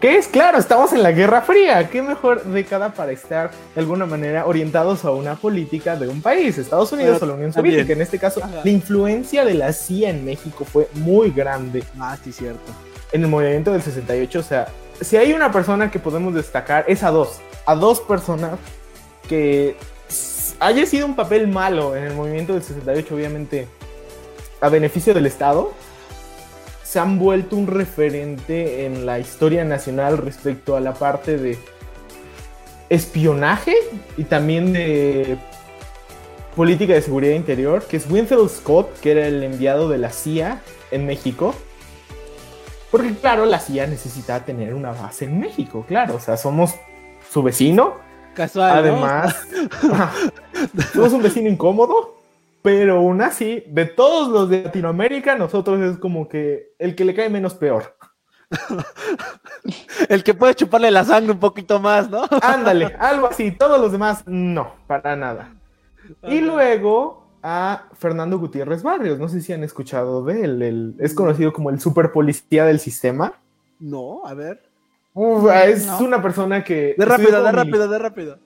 ¿Qué 0.02 0.18
es? 0.18 0.28
Claro, 0.28 0.58
estamos 0.58 0.92
en 0.94 1.04
la 1.04 1.12
Guerra 1.12 1.44
Fría. 1.44 1.88
¿Qué 1.88 2.02
mejor 2.02 2.44
década 2.46 2.92
para 2.92 3.12
estar 3.12 3.52
de 3.76 3.82
alguna 3.82 4.08
manera 4.08 4.48
orientados 4.48 5.06
a 5.06 5.12
una 5.12 5.36
política 5.36 5.96
de 5.96 6.08
un 6.08 6.24
país, 6.24 6.58
Estados 6.58 6.92
Unidos 6.92 7.22
o 7.22 7.28
la 7.28 7.34
Unión 7.36 7.54
Soviética? 7.54 7.94
En 7.94 8.02
este 8.02 8.18
caso, 8.18 8.42
la 8.64 8.68
influencia 8.72 9.46
de 9.46 9.54
la 9.54 9.72
CIA 9.72 10.10
en 10.10 10.26
México 10.26 10.66
fue 10.66 10.88
muy 10.96 11.30
grande. 11.30 11.84
Ah, 12.00 12.18
sí, 12.24 12.32
cierto. 12.32 12.72
En 13.12 13.22
el 13.22 13.28
movimiento 13.28 13.72
del 13.74 13.84
68, 13.84 14.40
o 14.40 14.42
sea, 14.42 14.70
si 15.02 15.18
hay 15.18 15.34
una 15.34 15.52
persona 15.52 15.92
que 15.92 16.00
podemos 16.00 16.34
destacar, 16.34 16.84
es 16.88 17.04
a 17.04 17.12
dos. 17.12 17.40
A 17.68 17.76
dos 17.76 18.02
personas 18.02 18.54
que 19.30 19.76
haya 20.60 20.84
sido 20.88 21.06
un 21.06 21.16
papel 21.16 21.48
malo 21.48 21.96
en 21.96 22.06
el 22.06 22.16
movimiento 22.16 22.54
del 22.54 22.64
68, 22.64 23.14
obviamente, 23.14 23.68
a 24.62 24.70
beneficio 24.70 25.14
del 25.14 25.28
Estado 25.28 25.72
se 26.92 27.00
han 27.00 27.20
vuelto 27.20 27.56
un 27.56 27.68
referente 27.68 28.86
en 28.86 29.06
la 29.06 29.18
historia 29.18 29.64
nacional 29.64 30.18
respecto 30.18 30.76
a 30.76 30.82
la 30.82 30.94
parte 30.94 31.38
de 31.38 31.58
espionaje 32.90 33.74
y 34.18 34.26
también 34.26 34.74
de 34.74 35.38
política 36.54 36.94
de 36.94 37.02
seguridad 37.02 37.34
interior, 37.34 37.86
que 37.86 37.96
es 37.96 38.12
Winfield 38.12 38.50
Scott, 38.50 39.00
que 39.00 39.12
era 39.12 39.26
el 39.26 39.42
enviado 39.42 39.88
de 39.88 40.00
la 40.00 40.10
CIA 40.10 40.62
en 40.92 41.06
México. 41.06 41.56
Porque 42.92 43.16
claro, 43.16 43.46
la 43.46 43.62
CIA 43.62 43.88
necesita 43.88 44.44
tener 44.44 44.74
una 44.74 44.92
base 44.92 45.24
en 45.24 45.40
México, 45.40 45.86
claro, 45.88 46.16
o 46.16 46.20
sea, 46.20 46.36
somos 46.36 46.76
su 47.32 47.42
vecino. 47.42 48.00
Casual. 48.34 48.80
Además, 48.80 49.48
somos 50.94 51.14
un 51.14 51.22
vecino 51.22 51.50
incómodo, 51.50 52.21
pero 52.62 52.98
aún 52.98 53.22
así, 53.22 53.64
de 53.68 53.86
todos 53.86 54.30
los 54.30 54.50
de 54.50 54.64
Latinoamérica, 54.64 55.36
nosotros 55.36 55.82
es 55.82 55.98
como 55.98 56.28
que 56.28 56.74
el 56.78 56.96
que 56.96 57.06
le 57.06 57.16
cae 57.16 57.30
menos 57.30 57.56
peor. 57.56 57.96
el 60.10 60.24
que 60.24 60.34
puede 60.34 60.56
chuparle 60.56 60.92
la 60.92 61.06
sangre 61.06 61.32
un 61.32 61.40
poquito 61.40 61.80
más, 61.80 62.10
¿no? 62.10 62.24
Ándale, 62.42 62.96
algo 63.00 63.28
así. 63.28 63.52
Todos 63.52 63.80
los 63.80 63.92
demás, 63.92 64.24
no, 64.28 64.76
para 64.88 65.16
nada. 65.16 65.54
Y 66.24 66.42
luego 66.42 67.22
a 67.42 67.86
Fernando 67.94 68.38
Gutiérrez 68.38 68.84
Barrios. 68.84 69.18
No 69.18 69.28
sé 69.30 69.42
si 69.42 69.54
han 69.54 69.64
escuchado 69.64 70.24
de 70.24 70.44
él. 70.44 70.96
es 71.00 71.14
conocido 71.14 71.54
como 71.54 71.70
el 71.70 71.80
super 71.80 72.12
policía 72.12 72.66
del 72.66 72.80
sistema. 72.80 73.34
No, 73.80 74.22
a 74.26 74.34
ver. 74.34 74.62
es 75.66 75.88
una 76.00 76.22
persona 76.22 76.64
que. 76.64 76.96
De 76.98 77.06
rápido, 77.06 77.44
de 77.44 77.52
rápido, 77.52 77.88
de 77.88 78.00
rápido. 78.00 78.40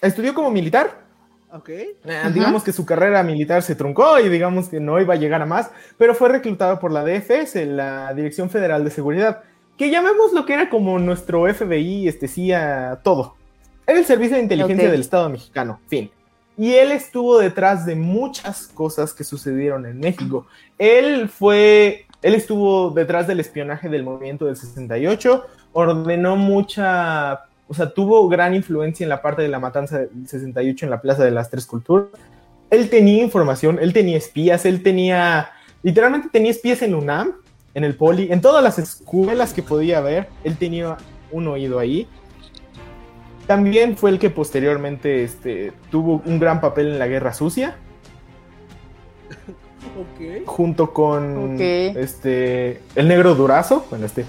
Estudió 0.00 0.34
como 0.34 0.50
militar. 0.50 1.09
Ok. 1.52 1.68
Eh, 1.68 1.96
digamos 2.32 2.62
que 2.62 2.72
su 2.72 2.86
carrera 2.86 3.22
militar 3.22 3.62
se 3.62 3.74
truncó 3.74 4.18
y 4.20 4.28
digamos 4.28 4.68
que 4.68 4.78
no 4.78 5.00
iba 5.00 5.14
a 5.14 5.16
llegar 5.16 5.42
a 5.42 5.46
más, 5.46 5.70
pero 5.98 6.14
fue 6.14 6.28
reclutado 6.28 6.78
por 6.78 6.92
la 6.92 7.04
DFS, 7.04 7.66
la 7.66 8.14
Dirección 8.14 8.50
Federal 8.50 8.84
de 8.84 8.90
Seguridad, 8.90 9.42
que 9.76 9.90
llamemos 9.90 10.32
lo 10.32 10.46
que 10.46 10.54
era 10.54 10.68
como 10.68 10.98
nuestro 10.98 11.52
FBI, 11.52 12.06
este 12.06 12.28
CIA, 12.28 13.00
todo. 13.02 13.34
Era 13.86 13.98
el 13.98 14.04
Servicio 14.04 14.36
de 14.36 14.42
Inteligencia 14.42 14.90
del 14.90 15.00
Estado 15.00 15.28
mexicano, 15.28 15.80
fin. 15.88 16.10
Y 16.56 16.74
él 16.74 16.92
estuvo 16.92 17.38
detrás 17.38 17.86
de 17.86 17.96
muchas 17.96 18.68
cosas 18.68 19.14
que 19.14 19.24
sucedieron 19.24 19.86
en 19.86 19.98
México. 19.98 20.46
Él 20.78 21.28
fue, 21.28 22.06
él 22.22 22.34
estuvo 22.34 22.90
detrás 22.90 23.26
del 23.26 23.40
espionaje 23.40 23.88
del 23.88 24.04
movimiento 24.04 24.44
del 24.44 24.56
68, 24.56 25.46
ordenó 25.72 26.36
mucha 26.36 27.46
o 27.70 27.74
sea, 27.74 27.88
tuvo 27.90 28.28
gran 28.28 28.52
influencia 28.52 29.04
en 29.04 29.08
la 29.08 29.22
parte 29.22 29.42
de 29.42 29.48
la 29.48 29.60
matanza 29.60 30.00
del 30.00 30.26
68 30.26 30.86
en 30.86 30.90
la 30.90 31.00
Plaza 31.00 31.24
de 31.24 31.30
las 31.30 31.50
Tres 31.50 31.66
Culturas. 31.66 32.08
Él 32.68 32.90
tenía 32.90 33.22
información, 33.22 33.78
él 33.80 33.92
tenía 33.92 34.18
espías, 34.18 34.66
él 34.66 34.82
tenía, 34.82 35.50
literalmente 35.84 36.28
tenía 36.32 36.50
espías 36.50 36.82
en 36.82 36.96
UNAM, 36.96 37.34
en 37.74 37.84
el 37.84 37.94
Poli, 37.94 38.26
en 38.32 38.40
todas 38.40 38.64
las 38.64 38.80
escuelas 38.80 39.54
que 39.54 39.62
podía 39.62 39.98
haber, 39.98 40.28
él 40.42 40.56
tenía 40.56 40.96
un 41.30 41.46
oído 41.46 41.78
ahí. 41.78 42.08
También 43.46 43.96
fue 43.96 44.10
el 44.10 44.18
que 44.18 44.30
posteriormente 44.30 45.22
este, 45.22 45.72
tuvo 45.92 46.22
un 46.26 46.40
gran 46.40 46.60
papel 46.60 46.88
en 46.88 46.98
la 46.98 47.06
Guerra 47.06 47.32
Sucia. 47.32 47.76
Junto 50.44 50.92
con 50.92 51.56
este 51.60 52.80
el 52.96 53.06
negro 53.06 53.36
Durazo, 53.36 53.86
bueno, 53.90 54.06
este 54.06 54.24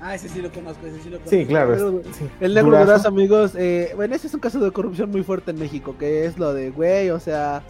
Ah, 0.00 0.14
ese 0.14 0.28
sí 0.28 0.40
lo 0.40 0.50
conozco, 0.52 0.86
ese 0.86 1.02
sí 1.02 1.10
lo 1.10 1.18
conozco. 1.18 1.30
Sí, 1.30 1.46
claro. 1.46 2.02
el 2.40 2.54
negro 2.54 2.78
Durazo, 2.78 3.08
amigos. 3.08 3.52
Eh, 3.56 3.92
bueno, 3.96 4.14
ese 4.14 4.28
es 4.28 4.34
un 4.34 4.40
caso 4.40 4.60
de 4.60 4.70
corrupción 4.70 5.10
muy 5.10 5.22
fuerte 5.22 5.50
en 5.50 5.58
México, 5.58 5.96
que 5.98 6.24
es 6.24 6.38
lo 6.38 6.54
de, 6.54 6.70
güey, 6.70 7.10
o 7.10 7.20
sea, 7.20 7.62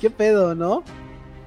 qué 0.00 0.10
pedo, 0.10 0.54
¿no? 0.54 0.84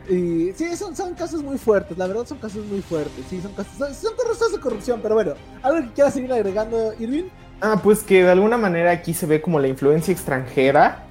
Y 0.10 0.54
sí, 0.56 0.76
son, 0.78 0.96
son 0.96 1.14
casos 1.16 1.44
muy 1.44 1.58
fuertes, 1.58 1.98
la 1.98 2.08
verdad 2.08 2.26
son 2.26 2.38
casos 2.38 2.66
muy 2.66 2.82
fuertes. 2.82 3.26
Sí, 3.30 3.42
son 3.42 3.54
casos, 3.54 3.74
son, 3.78 3.94
son 3.94 4.52
de 4.52 4.60
corrupción, 4.60 5.00
pero 5.02 5.16
bueno, 5.16 5.34
¿algo 5.62 5.82
que 5.88 5.94
quieras 5.94 6.14
seguir 6.14 6.32
agregando, 6.32 6.94
Irving? 7.00 7.26
Ah, 7.60 7.80
pues 7.84 8.04
que 8.04 8.24
de 8.24 8.30
alguna 8.30 8.58
manera 8.58 8.92
aquí 8.92 9.14
se 9.14 9.26
ve 9.26 9.42
como 9.42 9.60
la 9.60 9.68
influencia 9.68 10.12
extranjera 10.12 11.04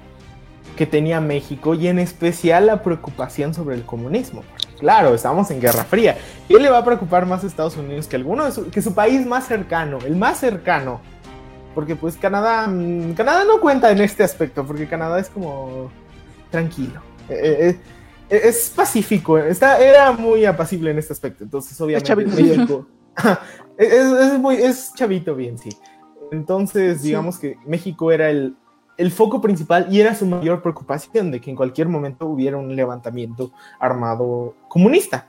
que 0.77 0.85
tenía 0.85 1.19
México 1.19 1.73
y 1.73 1.87
en 1.87 1.99
especial 1.99 2.67
la 2.67 2.83
preocupación 2.83 3.53
sobre 3.53 3.75
el 3.75 3.83
comunismo. 3.83 4.43
Claro, 4.79 5.15
estamos 5.15 5.49
en 5.51 5.59
Guerra 5.59 5.83
Fría. 5.83 6.17
¿Qué 6.47 6.59
le 6.59 6.69
va 6.69 6.79
a 6.79 6.85
preocupar 6.85 7.25
más 7.25 7.43
a 7.43 7.47
Estados 7.47 7.77
Unidos 7.77 8.07
que 8.07 8.15
alguno 8.15 8.45
de 8.45 8.51
su, 8.51 8.69
que 8.69 8.81
su 8.81 8.93
país 8.93 9.25
más 9.25 9.47
cercano, 9.47 9.97
el 10.05 10.15
más 10.15 10.39
cercano? 10.39 11.01
Porque 11.73 11.95
pues 11.95 12.15
Canadá, 12.15 12.67
mm, 12.67 13.13
Canadá 13.13 13.43
no 13.43 13.59
cuenta 13.59 13.91
en 13.91 14.01
este 14.01 14.23
aspecto, 14.23 14.65
porque 14.65 14.87
Canadá 14.87 15.19
es 15.19 15.29
como 15.29 15.91
tranquilo. 16.51 17.01
Eh, 17.29 17.69
eh, 17.69 17.79
eh, 18.29 18.41
es 18.43 18.71
pacífico, 18.75 19.37
está, 19.37 19.79
era 19.79 20.11
muy 20.11 20.45
apacible 20.45 20.91
en 20.91 20.99
este 20.99 21.13
aspecto, 21.13 21.43
entonces 21.43 21.79
obviamente 21.79 22.83
es, 23.77 24.39
muy, 24.39 24.55
es 24.55 24.93
chavito 24.95 25.35
bien, 25.35 25.57
sí. 25.57 25.69
Entonces, 26.31 27.03
digamos 27.03 27.39
que 27.39 27.57
México 27.65 28.11
era 28.11 28.29
el, 28.29 28.55
el 28.97 29.11
foco 29.11 29.39
principal 29.41 29.87
y 29.91 30.01
era 30.01 30.15
su 30.15 30.25
mayor 30.25 30.61
preocupación 30.61 31.31
de 31.31 31.39
que 31.39 31.49
en 31.49 31.55
cualquier 31.55 31.87
momento 31.87 32.25
hubiera 32.25 32.57
un 32.57 32.75
levantamiento 32.75 33.51
armado 33.79 34.55
comunista. 34.67 35.27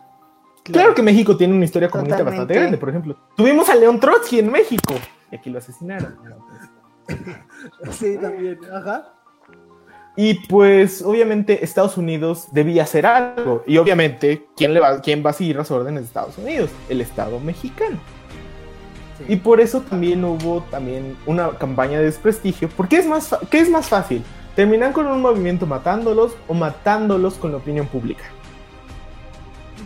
Claro, 0.64 0.94
que 0.94 1.02
México 1.02 1.37
tiene 1.37 1.54
una 1.54 1.64
historia 1.64 1.88
comunista 1.88 2.22
bastante 2.22 2.54
grande, 2.54 2.76
por 2.76 2.88
ejemplo. 2.90 3.16
Tuvimos 3.37 3.68
a 3.68 3.74
León 3.74 4.00
Trotsky 4.00 4.40
en 4.40 4.50
México 4.50 4.94
y 5.31 5.37
aquí 5.37 5.50
lo 5.50 5.59
asesinaron. 5.59 6.16
sí, 7.90 8.18
también, 8.20 8.59
ajá. 8.70 9.14
Y 10.16 10.35
pues 10.46 11.00
obviamente 11.00 11.64
Estados 11.64 11.96
Unidos 11.96 12.48
debía 12.52 12.83
hacer 12.83 13.07
algo. 13.07 13.62
Y 13.66 13.78
obviamente, 13.78 14.48
¿quién, 14.57 14.74
le 14.74 14.81
va, 14.81 15.00
quién 15.00 15.24
va 15.24 15.31
a 15.31 15.33
seguir 15.33 15.57
las 15.57 15.70
órdenes 15.70 16.02
de 16.02 16.07
Estados 16.09 16.37
Unidos? 16.38 16.70
El 16.88 17.00
Estado 17.00 17.38
mexicano. 17.38 17.98
Y 19.26 19.37
por 19.37 19.61
eso 19.61 19.81
también 19.81 20.24
hubo 20.24 20.62
también 20.70 21.16
una 21.26 21.50
campaña 21.50 21.98
de 21.98 22.04
desprestigio. 22.04 22.68
Porque 22.76 22.98
es 22.98 23.07
más, 23.07 23.35
¿qué 23.50 23.61
es 23.61 23.70
más 23.70 23.88
fácil? 23.88 24.22
¿Terminar 24.54 24.92
con 24.92 25.07
un 25.07 25.20
movimiento 25.20 25.66
matándolos 25.66 26.33
o 26.46 26.54
matándolos 26.54 27.35
con 27.35 27.52
la 27.52 27.59
opinión 27.59 27.87
pública? 27.87 28.24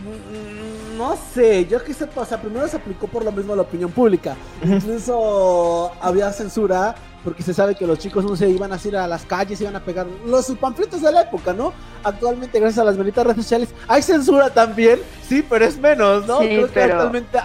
Mm, 0.02 0.98
no 0.98 1.16
sé, 1.34 1.66
yo 1.66 1.82
que 1.82 1.94
sepa, 1.94 2.22
o 2.22 2.24
sea, 2.24 2.40
primero 2.40 2.66
se 2.68 2.76
aplicó 2.76 3.06
por 3.06 3.24
lo 3.24 3.32
mismo 3.32 3.52
a 3.52 3.56
la 3.56 3.62
opinión 3.62 3.90
pública. 3.90 4.36
Incluso 4.64 5.92
había 6.00 6.32
censura 6.32 6.94
porque 7.24 7.42
se 7.42 7.54
sabe 7.54 7.74
que 7.74 7.86
los 7.86 7.98
chicos 7.98 8.24
no 8.24 8.34
se 8.36 8.48
iban 8.48 8.72
a 8.72 8.78
ir 8.84 8.96
a 8.96 9.06
las 9.06 9.24
calles, 9.24 9.60
iban 9.60 9.76
a 9.76 9.80
pegar 9.80 10.06
los 10.26 10.46
panfletos 10.60 11.02
de 11.02 11.12
la 11.12 11.22
época, 11.22 11.52
¿no? 11.52 11.72
Actualmente, 12.02 12.58
gracias 12.58 12.80
a 12.80 12.84
las 12.84 12.96
benditas 12.96 13.24
redes 13.24 13.42
sociales, 13.42 13.68
hay 13.86 14.02
censura 14.02 14.50
también, 14.50 14.98
sí, 15.26 15.44
pero 15.48 15.64
es 15.64 15.78
menos, 15.78 16.26
¿no? 16.26 16.40
Sí, 16.40 16.46
Creo 16.48 16.72
que 16.72 16.82
actualmente 16.82 17.38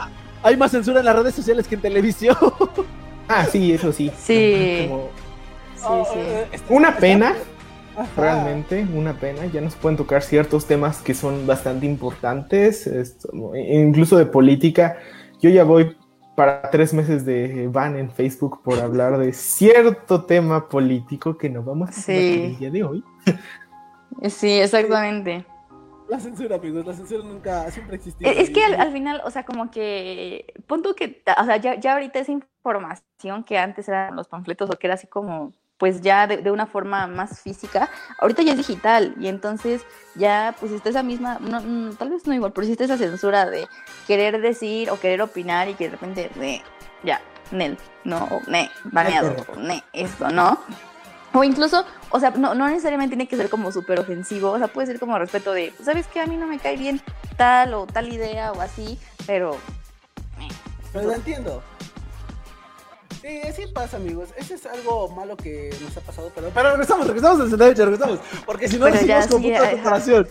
hay 0.43 0.57
más 0.57 0.71
censura 0.71 0.99
en 0.99 1.05
las 1.05 1.15
redes 1.15 1.35
sociales 1.35 1.67
que 1.67 1.75
en 1.75 1.81
televisión. 1.81 2.35
Ah, 3.29 3.45
sí, 3.45 3.73
eso 3.73 3.91
sí. 3.91 4.09
Sí. 4.17 4.89
Oh, 5.83 6.07
una 6.69 6.95
pena, 6.95 7.35
realmente, 8.15 8.87
una 8.93 9.19
pena. 9.19 9.45
Ya 9.47 9.59
nos 9.59 9.75
pueden 9.75 9.97
tocar 9.97 10.23
ciertos 10.23 10.65
temas 10.65 11.01
que 11.01 11.13
son 11.13 11.45
bastante 11.45 11.85
importantes, 11.85 12.89
incluso 13.53 14.15
de 14.15 14.25
política. 14.25 14.97
Yo 15.41 15.49
ya 15.49 15.65
voy 15.65 15.97
para 16.37 16.69
tres 16.69 16.93
meses 16.93 17.25
de 17.25 17.67
ban 17.67 17.97
en 17.97 18.11
Facebook 18.11 18.61
por 18.63 18.79
hablar 18.79 19.17
de 19.17 19.33
cierto 19.33 20.23
tema 20.23 20.69
político 20.69 21.37
que 21.37 21.49
no 21.49 21.63
vamos 21.63 21.89
a 21.89 21.91
hacer 21.91 22.15
el 22.15 22.57
día 22.57 22.71
de 22.71 22.83
hoy. 22.85 23.03
Sí, 24.29 24.51
exactamente. 24.51 25.45
La 26.07 26.19
censura, 26.19 26.55
amigos, 26.55 26.85
la 26.85 26.93
censura 26.93 27.23
nunca, 27.23 27.69
siempre 27.69 27.97
existió. 27.97 28.29
Es 28.29 28.49
que 28.49 28.63
al, 28.63 28.91
final, 28.93 29.21
o 29.25 29.31
sea, 29.31 29.43
como 29.43 29.69
que, 29.69 30.53
punto 30.65 30.95
que, 30.95 31.21
o 31.37 31.45
sea, 31.45 31.57
ya, 31.57 31.75
ya 31.75 31.93
ahorita 31.93 32.19
esa 32.19 32.31
información 32.31 33.43
que 33.43 33.57
antes 33.57 33.87
eran 33.89 34.15
los 34.15 34.27
panfletos 34.27 34.69
o 34.69 34.79
que 34.79 34.87
era 34.87 34.93
así 34.93 35.07
como, 35.07 35.51
pues 35.77 36.01
ya 36.01 36.25
de, 36.25 36.49
una 36.49 36.65
forma 36.65 37.07
más 37.07 37.41
física, 37.41 37.89
ahorita 38.19 38.41
ya 38.41 38.53
es 38.53 38.57
digital 38.57 39.15
y 39.19 39.27
entonces 39.27 39.85
ya, 40.15 40.55
pues 40.59 40.71
está 40.71 40.89
esa 40.89 41.03
misma, 41.03 41.39
no, 41.39 41.93
tal 41.95 42.09
vez 42.09 42.25
no 42.25 42.33
igual, 42.33 42.53
pero 42.53 42.63
existe 42.63 42.85
esa 42.85 42.97
censura 42.97 43.49
de 43.49 43.67
querer 44.07 44.41
decir 44.41 44.89
o 44.89 44.99
querer 44.99 45.21
opinar 45.21 45.67
y 45.67 45.73
que 45.73 45.85
de 45.85 45.91
repente, 45.91 46.31
de, 46.35 46.61
ya, 47.03 47.21
Nel, 47.51 47.77
no, 48.03 48.27
ne, 48.47 48.71
baneado, 48.85 49.35
ne, 49.57 49.83
esto, 49.93 50.29
¿no? 50.29 50.59
O 51.37 51.43
incluso, 51.43 51.85
o 52.09 52.19
sea, 52.19 52.31
no, 52.31 52.55
no 52.55 52.67
necesariamente 52.67 53.15
tiene 53.15 53.29
que 53.29 53.37
ser 53.37 53.47
como 53.47 53.71
súper 53.71 53.99
ofensivo, 53.99 54.49
o 54.49 54.57
sea, 54.57 54.67
puede 54.69 54.87
ser 54.87 54.99
como 54.99 55.19
respeto 55.19 55.53
de, 55.53 55.71
¿sabes 55.83 56.07
qué? 56.07 56.19
A 56.19 56.25
mí 56.25 56.35
no 56.35 56.47
me 56.47 56.57
cae 56.57 56.77
bien 56.77 56.99
tal 57.35 57.75
o 57.75 57.85
tal 57.85 58.11
idea 58.11 58.51
o 58.53 58.61
así, 58.61 58.97
pero... 59.27 59.55
Pero 60.91 61.09
lo 61.09 61.13
entiendo. 61.13 61.61
Sí, 63.27 63.41
así 63.45 63.67
pasa, 63.73 63.97
amigos. 63.97 64.29
Ese 64.37 64.53
es 64.53 64.65
algo 64.65 65.09
malo 65.09 65.35
que 65.35 65.69
nos 65.81 65.97
ha 65.97 65.99
pasado, 65.99 66.31
pero, 66.33 66.49
pero 66.53 66.71
regresamos, 66.71 67.07
regresamos 67.07 67.41
al 67.41 67.49
sandwich, 67.49 67.77
regresamos. 67.77 68.19
Porque 68.45 68.69
si 68.69 68.79
no, 68.79 68.89
seguimos 68.89 69.27
con 69.27 69.41
mucha 69.41 69.69
preparación. 69.69 70.27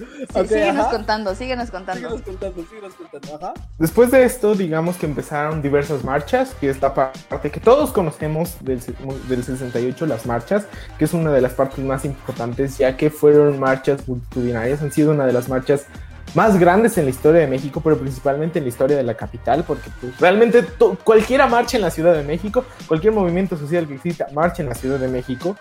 síguenos 0.49 0.87
contando, 0.87 1.35
síguenos 1.35 1.71
contando. 1.71 2.09
Síguenos 2.09 2.23
contando, 2.23 2.65
síguenos 2.67 2.95
contando. 2.95 3.35
Ajá. 3.37 3.55
Después 3.77 4.11
de 4.11 4.25
esto, 4.25 4.55
digamos 4.55 4.97
que 4.97 5.05
empezaron 5.05 5.61
diversas 5.61 6.05
marchas, 6.05 6.55
que 6.59 6.71
es 6.71 6.81
la 6.81 6.95
parte 6.95 7.51
que 7.51 7.61
todos 7.61 7.93
conocemos 7.93 8.57
del, 8.65 8.81
del 9.29 9.45
68, 9.45 10.07
las 10.07 10.25
marchas, 10.25 10.65
que 10.99 11.05
es 11.05 11.13
una 11.13 11.31
de 11.33 11.43
las 11.43 11.53
partes 11.53 11.85
más 11.85 12.07
importantes, 12.07 12.79
ya 12.79 12.97
que 12.97 13.11
fueron 13.11 13.61
marchas 13.61 14.09
multitudinarias, 14.09 14.81
han 14.81 14.91
sido 14.91 15.11
una 15.11 15.27
de 15.27 15.35
las 15.35 15.51
marchas 15.51 15.85
más 16.35 16.59
grandes 16.59 16.99
en 16.99 17.05
la 17.05 17.11
historia 17.11 17.41
de 17.41 17.47
México, 17.47 17.81
pero 17.83 17.99
principalmente 17.99 18.59
en 18.59 18.65
la 18.65 18.69
historia 18.69 18.97
de 18.97 19.03
la 19.03 19.15
capital, 19.15 19.65
porque 19.67 19.91
pues, 20.01 20.19
realmente 20.21 20.65
cualquiera 21.05 21.47
marcha 21.47 21.77
en 21.77 21.83
la 21.83 21.91
Ciudad 21.91 22.15
de 22.15 22.23
México, 22.23 22.65
cualquier 22.87 23.13
movimiento 23.13 23.57
social 23.57 23.87
que 23.87 23.95
exista 23.95 24.27
marcha 24.33 24.63
en 24.63 24.69
la 24.69 24.75
Ciudad 24.75 24.99
de 24.99 25.09
México. 25.09 25.57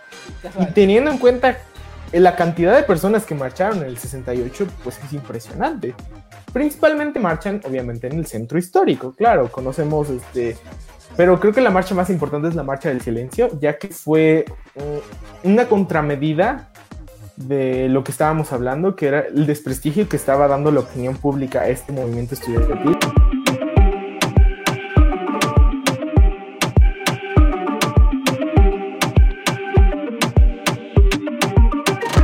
Y 0.59 0.65
teniendo 0.73 1.11
en 1.11 1.17
cuenta 1.17 1.57
la 2.11 2.35
cantidad 2.35 2.75
de 2.75 2.83
personas 2.83 3.25
que 3.25 3.35
marcharon 3.35 3.79
en 3.79 3.85
el 3.85 3.97
68, 3.97 4.67
pues 4.83 4.99
es 5.03 5.13
impresionante. 5.13 5.95
Principalmente 6.53 7.19
marchan, 7.19 7.61
obviamente, 7.65 8.07
en 8.07 8.19
el 8.19 8.25
centro 8.25 8.57
histórico, 8.57 9.13
claro, 9.13 9.51
conocemos 9.51 10.09
este... 10.09 10.57
Pero 11.17 11.39
creo 11.39 11.53
que 11.53 11.61
la 11.61 11.69
marcha 11.69 11.95
más 11.95 12.09
importante 12.09 12.49
es 12.49 12.55
la 12.55 12.63
marcha 12.63 12.89
del 12.89 12.99
silencio, 12.99 13.49
ya 13.61 13.77
que 13.77 13.87
fue 13.87 14.43
uh, 14.75 15.47
una 15.47 15.65
contramedida 15.65 16.71
de 17.37 17.89
lo 17.89 18.03
que 18.03 18.11
estábamos 18.11 18.51
hablando, 18.53 18.95
que 18.95 19.07
era 19.07 19.21
el 19.21 19.45
desprestigio 19.45 20.07
que 20.07 20.15
estaba 20.15 20.47
dando 20.47 20.71
la 20.71 20.81
opinión 20.81 21.15
pública 21.15 21.61
a 21.61 21.69
este 21.69 21.91
movimiento 21.91 22.35
estudiantil. 22.35 22.97